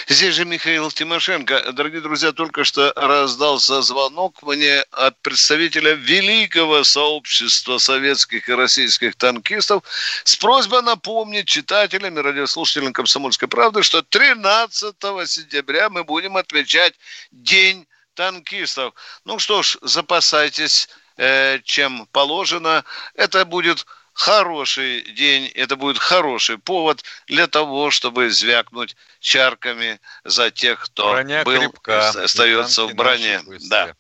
Здесь 0.08 0.36
же 0.36 0.46
Михаил 0.46 0.92
Тимошенко. 0.92 1.72
Дорогие 1.72 2.02
друзья, 2.02 2.34
только 2.34 2.64
что 2.64 2.94
раздался 2.96 3.82
звонок 3.82 4.44
мне 4.44 4.82
от 4.92 5.20
представителя 5.24 5.94
великого 5.94 6.84
сообщества 6.84 7.80
советских 7.80 8.48
и 8.48 8.54
российских 8.54 9.16
танкистов 9.16 9.82
с 10.24 10.36
просьбой 10.36 10.84
напомнить 10.84 11.48
читателям 11.48 12.20
и 12.20 12.22
радиослушателям 12.22 12.94
«Комсомольской 12.94 13.48
правды», 13.48 13.82
что 13.82 14.04
13 14.04 14.96
сентября 15.26 15.90
мы 15.90 16.04
будем 16.04 16.38
отмечать 16.38 16.94
День 17.32 17.88
танкистов. 18.14 18.94
Ну 19.26 19.40
что 19.40 19.64
ж, 19.64 19.78
запасайтесь 19.82 20.90
э, 21.20 21.60
чем 21.64 22.08
положено. 22.12 22.84
Это 23.14 23.46
будет 23.46 23.86
хороший 24.14 25.02
день, 25.02 25.48
это 25.56 25.76
будет 25.76 25.98
хороший 25.98 26.58
повод 26.58 27.04
для 27.28 27.48
того, 27.48 27.92
чтобы 27.92 28.30
звякнуть 28.30 28.96
чарками 29.20 30.00
за 30.24 30.50
тех, 30.50 30.80
кто 30.86 31.12
Броня 31.12 31.44
был, 31.44 31.60
крепка, 31.60 32.10
остается 32.10 32.86
в 32.86 32.94
броне. 32.96 33.42
Да. 33.70 33.94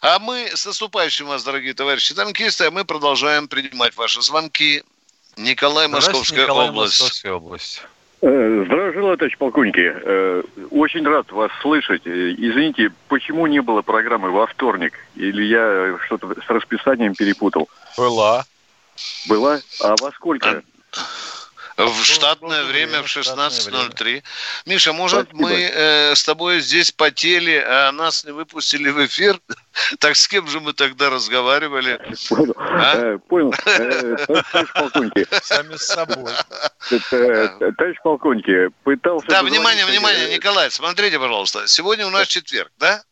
А 0.00 0.18
мы 0.18 0.50
с 0.54 0.64
наступающим 0.64 1.26
вас, 1.26 1.44
дорогие 1.44 1.74
товарищи 1.74 2.14
танкисты, 2.14 2.64
а 2.64 2.70
мы 2.70 2.84
продолжаем 2.84 3.48
принимать 3.48 3.96
ваши 3.96 4.22
звонки. 4.22 4.82
Николай, 5.36 5.86
Московская 5.86 6.42
Николай, 6.42 6.68
область. 6.68 7.00
Московская 7.00 7.32
область. 7.32 7.82
Э, 8.20 8.64
здравия 8.66 8.92
желаю, 8.92 9.16
товарищ 9.16 9.38
полковники. 9.38 9.80
Э, 9.80 10.42
очень 10.70 11.06
рад 11.06 11.30
вас 11.30 11.52
слышать. 11.62 12.02
Э, 12.04 12.32
извините, 12.32 12.90
почему 13.06 13.46
не 13.46 13.60
было 13.62 13.82
программы 13.82 14.30
во 14.30 14.46
вторник? 14.48 14.94
Или 15.14 15.44
я 15.44 15.96
что-то 16.06 16.34
с 16.40 16.50
расписанием 16.50 17.14
перепутал? 17.14 17.68
Была. 17.96 18.44
Была? 19.28 19.60
А 19.82 19.94
во 20.00 20.10
сколько? 20.12 20.62
В 21.78 22.04
штатное 22.04 22.64
время 22.64 23.02
в 23.02 23.06
16.03. 23.06 24.24
Миша, 24.66 24.92
может, 24.92 25.28
Спасибо. 25.28 25.48
мы 25.48 25.52
э, 25.52 26.14
с 26.16 26.24
тобой 26.24 26.58
здесь 26.58 26.90
потели, 26.90 27.64
а 27.64 27.92
нас 27.92 28.24
не 28.24 28.32
выпустили 28.32 28.90
в 28.90 29.04
эфир? 29.06 29.40
Так 30.00 30.16
с 30.16 30.26
кем 30.26 30.48
же 30.48 30.58
мы 30.58 30.72
тогда 30.72 31.08
разговаривали? 31.08 32.00
Понял. 32.28 32.54
А? 32.58 32.96
Э, 32.96 33.18
понял. 33.18 33.54
Э, 33.64 34.16
товарищ 34.26 34.72
полковники. 34.74 35.26
Сами 35.40 35.76
с 35.76 35.86
собой. 35.86 36.32
Товарищ 36.90 37.96
полковники, 38.02 38.70
пытался... 38.82 39.28
Да, 39.28 39.44
внимание, 39.44 39.86
внимание, 39.86 40.34
Николай, 40.34 40.72
смотрите, 40.72 41.20
пожалуйста. 41.20 41.68
Сегодня 41.68 42.08
у 42.08 42.10
нас 42.10 42.26
четверг, 42.26 42.72
да? 42.78 43.04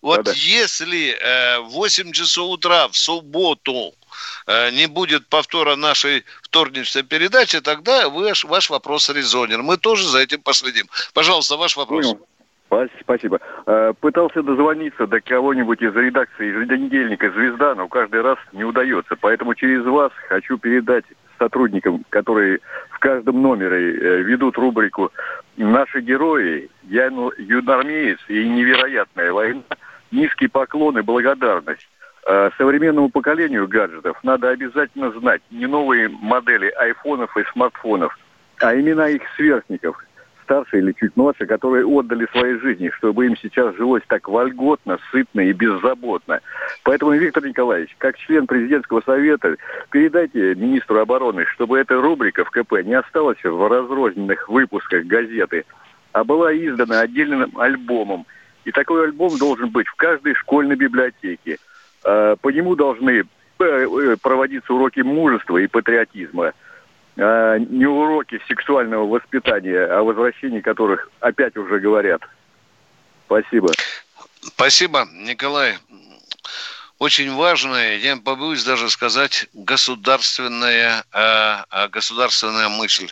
Вот 0.00 0.24
да, 0.24 0.32
да. 0.32 0.32
если 0.32 1.18
э, 1.20 1.58
в 1.60 1.72
8 1.72 2.12
часов 2.12 2.50
утра 2.50 2.88
в 2.88 2.96
субботу 2.96 3.94
не 4.72 4.86
будет 4.86 5.26
повтора 5.28 5.76
нашей 5.76 6.24
вторничной 6.42 7.02
передачи, 7.02 7.60
тогда 7.60 8.08
ваш, 8.08 8.44
ваш 8.44 8.70
вопрос 8.70 9.10
резонен. 9.10 9.62
Мы 9.62 9.76
тоже 9.76 10.06
за 10.06 10.20
этим 10.20 10.42
последим. 10.42 10.86
Пожалуйста, 11.14 11.56
ваш 11.56 11.76
вопрос. 11.76 12.06
Понял. 12.06 12.26
Спасибо. 13.00 13.40
Э, 13.66 13.92
пытался 14.00 14.42
дозвониться 14.42 15.06
до 15.06 15.20
кого-нибудь 15.20 15.80
из 15.82 15.94
редакции 15.94 16.46
еженедельника 16.46 17.30
«Звезда», 17.30 17.74
но 17.74 17.88
каждый 17.88 18.22
раз 18.22 18.38
не 18.52 18.64
удается. 18.64 19.14
Поэтому 19.20 19.54
через 19.54 19.84
вас 19.84 20.12
хочу 20.28 20.58
передать 20.58 21.04
сотрудникам, 21.38 22.04
которые 22.10 22.58
в 22.90 22.98
каждом 22.98 23.40
номере 23.40 23.94
э, 23.94 24.22
ведут 24.22 24.58
рубрику 24.58 25.12
«Наши 25.56 26.00
герои», 26.00 26.68
я 26.82 27.06
юнармеец 27.06 28.18
и 28.28 28.48
невероятная 28.48 29.32
война, 29.32 29.62
низкий 30.10 30.48
поклон 30.48 30.98
и 30.98 31.02
благодарность. 31.02 31.88
Э, 32.28 32.50
современному 32.58 33.08
поколению 33.08 33.68
гаджетов 33.68 34.18
надо 34.24 34.48
обязательно 34.48 35.12
знать 35.12 35.42
не 35.52 35.66
новые 35.66 36.08
модели 36.08 36.66
айфонов 36.70 37.36
и 37.36 37.44
смартфонов, 37.52 38.18
а 38.60 38.74
имена 38.74 39.08
их 39.10 39.22
сверстников, 39.36 40.04
старше 40.42 40.78
или 40.78 40.92
чуть 40.98 41.16
младше, 41.16 41.46
которые 41.46 41.86
отдали 41.86 42.26
свои 42.32 42.58
жизни, 42.58 42.90
чтобы 42.96 43.26
им 43.26 43.36
сейчас 43.36 43.76
жилось 43.76 44.02
так 44.08 44.26
вольготно, 44.26 44.98
сытно 45.12 45.42
и 45.42 45.52
беззаботно. 45.52 46.40
Поэтому, 46.82 47.12
Виктор 47.12 47.46
Николаевич, 47.46 47.94
как 47.98 48.18
член 48.18 48.48
президентского 48.48 49.02
совета, 49.02 49.54
передайте 49.90 50.56
министру 50.56 50.98
обороны, 50.98 51.46
чтобы 51.54 51.78
эта 51.78 51.94
рубрика 51.94 52.44
в 52.44 52.50
КП 52.50 52.82
не 52.82 52.94
осталась 52.94 53.42
в 53.44 53.68
разрозненных 53.68 54.48
выпусках 54.48 55.04
газеты, 55.04 55.64
а 56.10 56.24
была 56.24 56.52
издана 56.52 57.02
отдельным 57.02 57.56
альбомом. 57.56 58.26
И 58.64 58.72
такой 58.72 59.04
альбом 59.04 59.38
должен 59.38 59.68
быть 59.68 59.86
в 59.86 59.94
каждой 59.94 60.34
школьной 60.34 60.74
библиотеке– 60.74 61.58
по 62.40 62.48
нему 62.50 62.76
должны 62.76 63.24
э, 63.58 63.64
э, 63.64 64.16
проводиться 64.20 64.72
уроки 64.72 65.00
мужества 65.00 65.58
и 65.58 65.66
патриотизма, 65.66 66.52
не 67.16 67.86
уроки 67.86 68.38
сексуального 68.46 69.06
воспитания, 69.06 69.84
о 69.86 70.02
возвращении 70.02 70.60
которых 70.60 71.08
опять 71.20 71.56
уже 71.56 71.80
говорят. 71.80 72.20
Спасибо. 73.24 73.72
Спасибо, 74.42 75.08
Николай. 75.14 75.78
Очень 76.98 77.34
важная, 77.34 77.96
я 77.96 78.18
побоюсь 78.18 78.64
даже 78.64 78.90
сказать, 78.90 79.48
государственная, 79.54 81.04
государственная 81.90 82.68
мысль. 82.68 83.08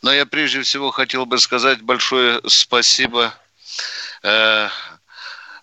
Но 0.00 0.12
я 0.12 0.24
прежде 0.24 0.62
всего 0.62 0.90
хотел 0.90 1.26
бы 1.26 1.38
сказать 1.38 1.82
большое 1.82 2.40
спасибо 2.46 3.34
э, 4.22 4.68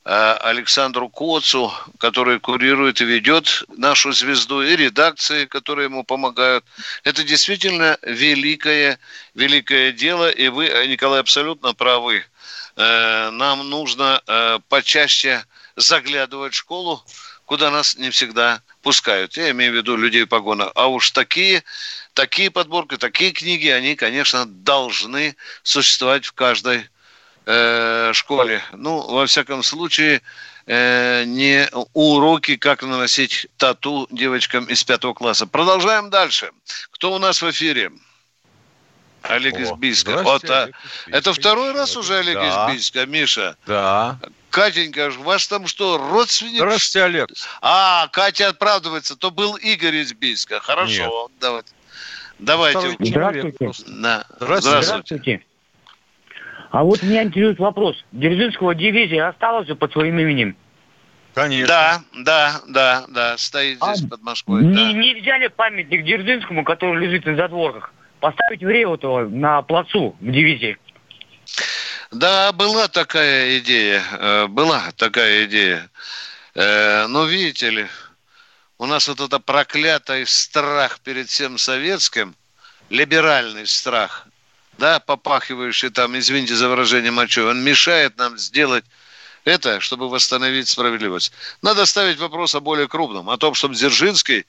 Александру 0.03 1.09
Коцу, 1.09 1.73
который 1.99 2.39
курирует 2.39 3.01
и 3.01 3.05
ведет 3.05 3.63
нашу 3.77 4.11
звезду, 4.11 4.61
и 4.61 4.75
редакции, 4.75 5.45
которые 5.45 5.85
ему 5.85 6.03
помогают. 6.03 6.65
Это 7.03 7.23
действительно 7.23 7.97
великое, 8.01 8.97
великое 9.35 9.91
дело, 9.91 10.29
и 10.29 10.47
вы, 10.47 10.67
Николай, 10.87 11.19
абсолютно 11.19 11.73
правы. 11.73 12.23
Э, 12.75 13.29
нам 13.31 13.69
нужно 13.69 14.21
э, 14.25 14.59
почаще 14.69 15.43
заглядывать 15.75 16.53
в 16.53 16.57
школу, 16.57 17.03
куда 17.45 17.71
нас 17.71 17.97
не 17.97 18.09
всегда 18.09 18.61
пускают. 18.81 19.35
Я 19.35 19.51
имею 19.51 19.73
в 19.73 19.75
виду 19.75 19.97
людей 19.97 20.23
в 20.23 20.27
погонах. 20.27 20.71
А 20.75 20.87
уж 20.87 21.11
такие, 21.11 21.63
такие 22.13 22.51
подборки, 22.51 22.95
такие 22.95 23.31
книги, 23.31 23.67
они, 23.67 23.95
конечно, 23.95 24.45
должны 24.45 25.35
существовать 25.63 26.25
в 26.25 26.31
каждой 26.31 26.87
э, 27.49 28.13
школе. 28.13 28.61
Ну, 28.73 29.01
во 29.01 29.25
всяком 29.25 29.63
случае, 29.63 30.21
э, 30.67 31.23
не 31.25 31.67
уроки, 31.93 32.55
как 32.55 32.83
наносить 32.83 33.47
тату 33.57 34.07
девочкам 34.11 34.65
из 34.65 34.83
пятого 34.83 35.13
класса. 35.13 35.47
Продолжаем 35.47 36.09
дальше. 36.09 36.51
Кто 36.91 37.13
у 37.13 37.17
нас 37.17 37.41
в 37.41 37.49
эфире? 37.49 37.91
Олег 39.23 39.55
О, 39.55 39.59
из 39.59 39.71
Бийска. 39.73 40.23
Вот, 40.23 40.49
а, 40.49 40.69
это 41.07 41.33
второй 41.33 41.73
раз 41.73 41.97
уже 41.97 42.19
Олег 42.19 42.35
да. 42.35 42.47
из 42.47 42.73
Бийска, 42.73 43.05
Миша? 43.05 43.57
Да. 43.65 44.17
Катенька, 44.49 45.11
ваш 45.19 45.45
там 45.47 45.67
что, 45.67 45.97
родственник? 45.97 46.57
Здравствуйте, 46.57 47.03
Олег. 47.03 47.29
А, 47.61 48.07
Катя 48.07 48.49
оправдывается, 48.49 49.15
то 49.15 49.29
был 49.29 49.55
Игорь 49.55 49.97
из 49.97 50.13
Бийска. 50.13 50.59
Хорошо, 50.59 51.27
Нет. 51.29 51.39
давайте. 51.39 51.69
Давайте. 52.39 52.97
Здравствуйте. 52.99 53.83
Да. 53.87 54.25
Здравствуйте. 54.39 54.81
Здравствуйте. 54.81 55.43
А 56.72 56.84
вот 56.84 57.01
меня 57.01 57.24
интересует 57.24 57.59
вопрос. 57.59 57.97
Дзержинского 58.11 58.76
дивизия 58.76 59.28
осталась 59.28 59.67
же 59.67 59.76
под 59.76 59.91
своим 59.91 60.20
именем? 60.20 60.55
Конечно. 61.34 61.67
Да, 61.67 62.01
да, 62.13 62.61
да, 62.67 63.05
да, 63.07 63.38
стоит 63.38 63.78
здесь 63.78 64.03
а 64.03 64.07
под 64.09 64.22
Москвой. 64.22 64.63
Не, 64.63 64.76
да. 64.76 64.91
не 64.93 65.13
взяли 65.15 65.47
памятник 65.47 66.03
Дзержинскому, 66.03 66.63
который 66.63 67.05
лежит 67.05 67.26
на 67.26 67.36
задворках, 67.36 67.93
поставить 68.20 68.61
в 68.61 68.70
Реутово 68.70 69.28
на 69.28 69.61
плацу 69.61 70.15
в 70.20 70.32
дивизии? 70.32 70.78
Да, 72.11 72.51
была 72.51 72.88
такая 72.88 73.59
идея, 73.59 74.01
э, 74.11 74.47
была 74.47 74.91
такая 74.97 75.45
идея. 75.45 75.89
Э, 76.55 77.07
но 77.07 77.26
видите 77.26 77.70
ли, 77.70 77.88
у 78.80 78.86
нас 78.86 79.07
вот 79.07 79.20
это 79.20 79.39
проклятый 79.39 80.26
страх 80.26 80.99
перед 81.01 81.30
всем 81.30 81.57
советским, 81.57 82.36
либеральный 82.89 83.67
страх, 83.67 84.28
да, 84.80 84.99
попахивающий 84.99 85.89
там, 85.89 86.17
извините 86.17 86.55
за 86.55 86.69
выражение 86.69 87.11
мочой, 87.11 87.51
он 87.51 87.63
мешает 87.63 88.17
нам 88.17 88.38
сделать 88.38 88.86
это, 89.43 89.80
чтобы 89.80 90.09
восстановить 90.09 90.67
справедливость. 90.69 91.32
Надо 91.61 91.86
ставить 91.86 92.17
вопрос 92.17 92.55
о 92.55 92.61
более 92.61 92.88
крупном, 92.88 93.30
о 93.30 93.38
том, 93.38 93.53
чтобы 93.53 93.75
Дзержинский 93.75 94.45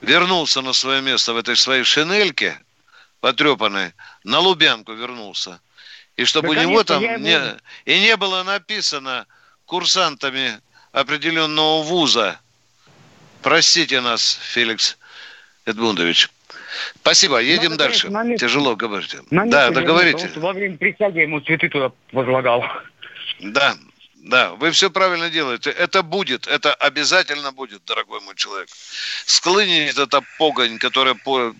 вернулся 0.00 0.60
на 0.60 0.72
свое 0.72 1.02
место 1.02 1.32
в 1.32 1.38
этой 1.38 1.56
своей 1.56 1.84
шинельке, 1.84 2.60
потрепанной, 3.20 3.92
на 4.24 4.38
Лубянку 4.38 4.92
вернулся. 4.92 5.60
И 6.16 6.24
чтобы 6.24 6.54
да, 6.54 6.60
у 6.60 6.64
него 6.64 6.84
там 6.84 7.02
не, 7.02 7.56
и 7.84 7.98
не 7.98 8.16
было 8.16 8.42
написано 8.42 9.26
курсантами 9.64 10.60
определенного 10.92 11.82
вуза. 11.82 12.38
Простите 13.42 14.00
нас, 14.00 14.38
Феликс 14.42 14.96
Эдмундович. 15.64 16.30
Спасибо, 16.96 17.38
едем 17.38 17.70
Надо, 17.70 17.84
дальше. 17.84 18.10
Намек... 18.10 18.38
Тяжело 18.38 18.76
говорите. 18.76 19.18
Намек 19.30 19.52
да, 19.52 19.70
договорите. 19.70 20.30
Во 20.36 20.52
время 20.52 20.76
присяги 20.76 21.20
ему 21.20 21.40
цветы 21.40 21.68
туда 21.68 21.92
возлагал. 22.12 22.64
Да, 23.40 23.76
да, 24.26 24.54
вы 24.54 24.72
все 24.72 24.90
правильно 24.90 25.30
делаете. 25.30 25.70
Это 25.70 26.02
будет, 26.02 26.48
это 26.48 26.74
обязательно 26.74 27.52
будет, 27.52 27.84
дорогой 27.84 28.20
мой 28.22 28.34
человек. 28.34 28.68
Склынет 29.24 29.98
эта 29.98 30.20
погонь, 30.38 30.78
которая 30.78 31.14
по, 31.14 31.48
э, 31.48 31.52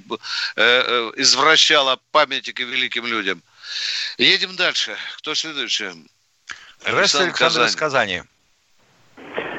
э, 0.56 1.12
извращала 1.16 1.98
памятники 2.10 2.62
великим 2.62 3.06
людям. 3.06 3.40
Едем 4.18 4.56
дальше. 4.56 4.96
Кто 5.18 5.34
следующий? 5.34 5.90
Здравствуйте, 6.80 7.26
Александр 7.28 7.62
из 7.62 7.76
Казани. 7.76 8.22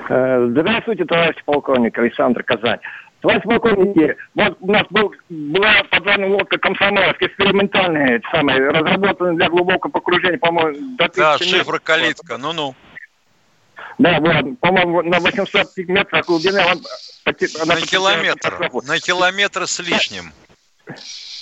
Э, 0.10 0.48
здравствуйте, 0.50 1.06
товарищ 1.06 1.42
полковник 1.46 1.98
Александр 1.98 2.44
Казань. 2.44 2.80
Товарищ 3.22 3.44
полковники, 3.44 4.16
вот 4.36 4.58
у 4.60 4.72
нас 4.72 4.86
был, 4.92 5.12
была 5.30 5.84
подводная 5.90 6.30
лодка 6.30 6.58
«Комсомольск», 6.60 7.22
экспериментальная, 7.22 8.22
самая, 8.32 8.60
разработанная 8.72 9.34
для 9.34 9.50
глубокого 9.50 9.92
погружения, 9.92 10.38
по-моему, 10.38 10.96
до 10.98 11.10
Да, 11.16 11.38
шифр 11.40 11.80
калитка, 11.80 12.38
ну-ну. 12.38 12.76
Да, 13.98 14.20
вот, 14.20 14.60
по-моему, 14.60 15.02
на 15.02 15.20
800 15.20 15.78
метров 15.88 16.28
глубины. 16.28 16.62
Он, 16.64 16.84
на 17.26 17.82
километр, 17.82 18.70
на 18.84 19.00
километр 19.00 19.66
с 19.66 19.80
лишним. 19.80 20.32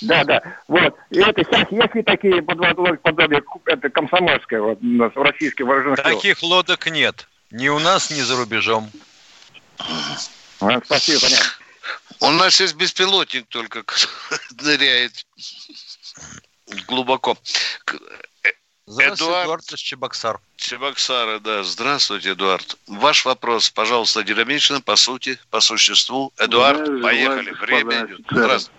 Да, 0.00 0.24
да. 0.24 0.42
Вот. 0.66 0.96
И 1.10 1.18
это 1.18 1.44
сейчас 1.44 1.70
есть 1.70 1.94
ли 1.94 2.02
такие 2.02 2.42
подобие, 2.42 3.42
это 3.66 3.90
комсомольское, 3.90 4.62
вот, 4.62 4.78
у 4.80 4.86
нас 4.86 5.12
в 5.14 5.20
российских 5.20 5.66
вооруженных 5.66 6.02
Таких 6.02 6.42
лодок 6.42 6.86
нет. 6.90 7.28
Ни 7.50 7.68
у 7.68 7.78
нас, 7.78 8.10
ни 8.10 8.22
за 8.22 8.36
рубежом. 8.36 8.90
Спасибо, 10.56 11.20
понятно. 11.20 11.65
У 12.20 12.30
нас 12.30 12.60
есть 12.60 12.76
беспилотник 12.76 13.46
только, 13.48 13.84
ныряет 14.62 15.26
глубоко. 16.86 17.36
Здравствуйте, 18.88 19.24
Эдуард, 19.24 19.44
Эдуард 19.44 19.72
из 19.72 19.78
Чебоксар. 19.80 20.40
Чебоксары, 20.56 21.40
да. 21.40 21.64
Здравствуйте, 21.64 22.32
Эдуард. 22.32 22.78
Ваш 22.86 23.24
вопрос, 23.24 23.68
пожалуйста, 23.70 24.22
динамично, 24.22 24.80
по 24.80 24.94
сути, 24.94 25.38
по 25.50 25.60
существу. 25.60 26.32
Эдуард, 26.38 26.84
да, 26.84 27.02
поехали. 27.02 27.50
Время 27.50 28.06
идет. 28.06 28.20
Здравствуйте. 28.30 28.70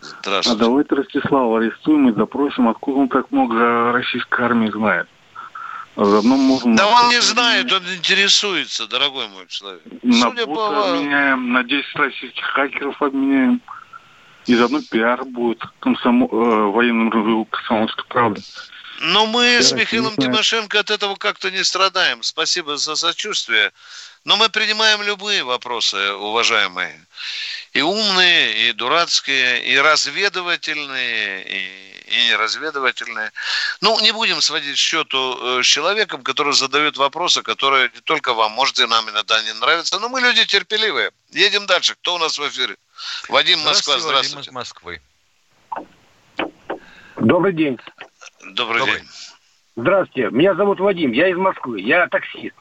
Здравствуйте. 0.00 0.62
А 0.62 0.64
давайте 0.64 0.94
Ростислава 0.94 1.58
арестуем 1.58 2.08
и 2.08 2.12
допросим, 2.12 2.68
откуда 2.68 3.00
он 3.00 3.08
так 3.08 3.30
много 3.30 3.92
российской 3.92 4.42
армии 4.42 4.70
знает. 4.70 5.08
Заодно 6.04 6.36
можем... 6.36 6.76
Да 6.76 6.86
он 6.86 7.10
не 7.10 7.20
знает, 7.20 7.70
он 7.70 7.82
интересуется, 7.94 8.86
дорогой 8.86 9.28
мой 9.28 9.46
человек. 9.48 9.82
На 10.02 10.30
Судя 10.30 10.46
по... 10.46 10.92
обменяем, 10.92 11.52
на 11.52 11.62
10 11.62 11.94
российских 11.96 12.42
хакеров 12.42 13.02
обменяем. 13.02 13.60
И 14.46 14.54
заодно 14.54 14.80
пиар 14.90 15.24
будет 15.26 15.62
комсомо... 15.80 16.26
э, 16.26 16.70
военным 16.70 17.12
ревю 17.12 17.44
«Комсомольской 17.44 18.04
правды». 18.08 18.40
Но 19.02 19.26
мы 19.26 19.44
Я 19.44 19.62
с 19.62 19.72
Михаилом 19.72 20.16
Тимошенко 20.16 20.80
от 20.80 20.90
этого 20.90 21.16
как-то 21.16 21.50
не 21.50 21.64
страдаем. 21.64 22.22
Спасибо 22.22 22.76
за 22.78 22.96
сочувствие. 22.96 23.72
Но 24.24 24.36
мы 24.36 24.48
принимаем 24.48 25.02
любые 25.02 25.42
вопросы, 25.42 26.12
уважаемые 26.14 26.98
и 27.72 27.82
умные, 27.82 28.68
и 28.68 28.72
дурацкие, 28.72 29.64
и 29.64 29.78
разведывательные, 29.78 31.44
и, 31.46 31.99
и 32.10 32.28
неразведывательные. 32.28 33.30
Ну, 33.80 33.98
не 34.00 34.12
будем 34.12 34.40
сводить 34.40 34.76
счету 34.76 35.58
э, 35.58 35.62
с 35.62 35.66
человеком, 35.66 36.22
который 36.22 36.52
задает 36.52 36.96
вопросы, 36.96 37.42
которые 37.42 37.90
не 37.94 38.00
только 38.00 38.34
вам, 38.34 38.52
может, 38.52 38.78
и 38.80 38.86
нам 38.86 39.08
иногда 39.08 39.40
не 39.42 39.52
нравятся, 39.54 39.98
но 40.00 40.08
мы 40.08 40.20
люди 40.20 40.44
терпеливые. 40.44 41.12
Едем 41.30 41.66
дальше. 41.66 41.94
Кто 41.94 42.16
у 42.16 42.18
нас 42.18 42.38
в 42.38 42.48
эфире? 42.48 42.76
Вадим 43.28 43.60
Москва, 43.60 43.98
здравствуйте. 43.98 44.36
Вадим 44.36 44.50
из 44.50 44.54
Москвы. 44.54 45.00
Добрый 47.16 47.52
день. 47.52 47.78
Добрый, 48.44 48.80
Добрый 48.80 49.00
день. 49.00 49.08
Здравствуйте, 49.76 50.30
меня 50.30 50.54
зовут 50.54 50.80
Вадим, 50.80 51.12
я 51.12 51.28
из 51.28 51.36
Москвы, 51.36 51.80
я 51.80 52.06
таксист. 52.08 52.56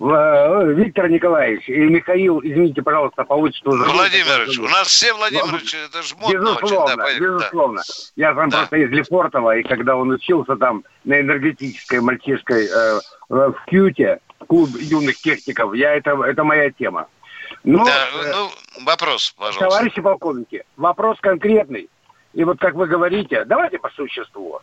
Э, 0.00 0.72
Виктор 0.72 1.08
Николаевич 1.08 1.68
и 1.68 1.78
Михаил, 1.78 2.40
извините, 2.40 2.82
пожалуйста, 2.82 3.24
по 3.24 3.34
отчеству. 3.34 3.72
Владимирович, 3.72 4.58
у 4.58 4.68
нас 4.68 4.88
все 4.88 5.12
Владимировичи, 5.14 5.76
это 5.86 6.02
же 6.02 6.16
модно 6.16 6.38
Безусловно, 6.38 7.04
очень, 7.04 7.20
да, 7.20 7.20
безусловно. 7.20 7.82
Да. 7.86 7.94
Я 8.16 8.34
сам 8.34 8.50
да. 8.50 8.58
просто 8.58 8.76
из 8.76 8.90
Лефортово, 8.90 9.56
и 9.56 9.62
когда 9.62 9.96
он 9.96 10.10
учился 10.10 10.56
там 10.56 10.84
на 11.04 11.20
энергетической 11.20 12.00
мальчишкой 12.00 12.66
э, 12.66 13.00
в 13.28 13.54
Кьюте, 13.66 14.18
клуб 14.48 14.70
юных 14.80 15.16
техников, 15.18 15.74
я, 15.74 15.94
это, 15.94 16.10
это 16.24 16.42
моя 16.42 16.70
тема. 16.72 17.06
Но, 17.62 17.84
да, 17.84 18.06
э, 18.24 18.32
ну, 18.32 18.84
вопрос, 18.84 19.32
пожалуйста. 19.38 19.68
Товарищи 19.68 20.00
полковники, 20.00 20.64
вопрос 20.76 21.18
конкретный. 21.20 21.88
И 22.32 22.42
вот 22.42 22.58
как 22.58 22.74
вы 22.74 22.86
говорите, 22.86 23.44
давайте 23.44 23.78
по 23.78 23.90
существу. 23.90 24.60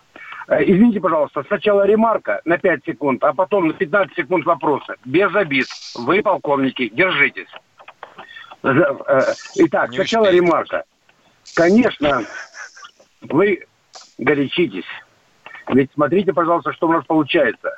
Э, 0.47 0.63
извините, 0.63 0.99
пожалуйста, 0.99 1.43
сначала 1.47 1.85
ремарка 1.85 2.41
на 2.45 2.57
5 2.57 2.85
секунд, 2.85 3.23
а 3.23 3.33
потом 3.33 3.67
на 3.67 3.73
15 3.73 4.15
секунд 4.15 4.45
вопроса. 4.45 4.95
Без 5.05 5.33
обид. 5.35 5.67
Вы, 5.95 6.21
полковники, 6.21 6.89
держитесь. 6.89 7.49
Э, 8.63 8.73
итак, 9.55 9.93
сначала 9.93 10.31
ремарка. 10.31 10.83
Конечно, 11.55 12.23
вы 13.21 13.65
горячитесь. 14.17 14.85
Ведь 15.67 15.91
смотрите, 15.93 16.33
пожалуйста, 16.33 16.73
что 16.73 16.87
у 16.87 16.91
нас 16.91 17.05
получается. 17.05 17.71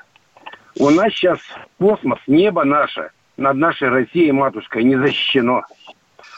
У 0.79 0.89
нас 0.89 1.13
сейчас 1.13 1.39
космос, 1.77 2.19
небо 2.27 2.63
наше 2.63 3.11
над 3.37 3.57
нашей 3.57 3.89
Россией 3.89 4.31
матушкой 4.31 4.83
не 4.83 4.95
защищено. 4.95 5.63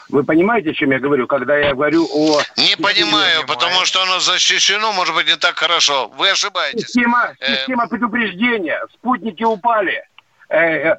Вы 0.08 0.24
понимаете, 0.24 0.70
о 0.70 0.74
чем 0.74 0.92
я 0.92 0.98
говорю, 0.98 1.26
когда 1.26 1.56
я 1.56 1.74
говорю 1.74 2.06
о... 2.12 2.40
Не 2.56 2.76
понимаю, 2.76 3.44
потому 3.46 3.84
что 3.84 4.02
оно 4.02 4.20
защищено, 4.20 4.92
может 4.92 5.14
быть, 5.14 5.26
не 5.26 5.36
так 5.36 5.58
хорошо. 5.58 6.08
Вы 6.16 6.30
ошибаетесь. 6.30 6.86
Система, 6.86 7.34
э... 7.40 7.56
система 7.56 7.88
предупреждения. 7.88 8.80
Спутники 8.94 9.42
упали. 9.42 10.04
э, 10.48 10.58
э 10.58 10.96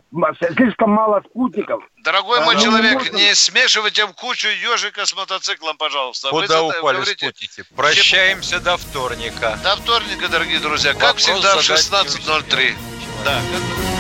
слишком 0.55 0.91
мало 0.91 1.21
спутников. 1.29 1.83
Дорогой 2.03 2.43
мой 2.43 2.55
а, 2.55 2.59
человек, 2.59 2.95
можем... 2.95 3.15
не 3.15 3.33
смешивайте 3.33 4.05
в 4.05 4.13
кучу 4.13 4.49
ежика 4.49 5.05
с 5.05 5.15
мотоциклом, 5.15 5.77
пожалуйста. 5.77 6.29
Куда 6.29 6.63
Вы 6.63 6.79
упали 6.79 6.97
говорите... 6.97 7.27
спутники? 7.27 7.63
Прощаемся 7.75 8.59
до 8.59 8.75
вторника. 8.75 9.57
До 9.63 9.77
вторника, 9.77 10.27
дорогие 10.27 10.59
друзья. 10.59 10.93
Как 10.93 11.15
Вопрос 11.15 11.21
всегда 11.23 11.55
в 11.55 11.59
16.03. 11.59 12.73
Да. 13.23 13.96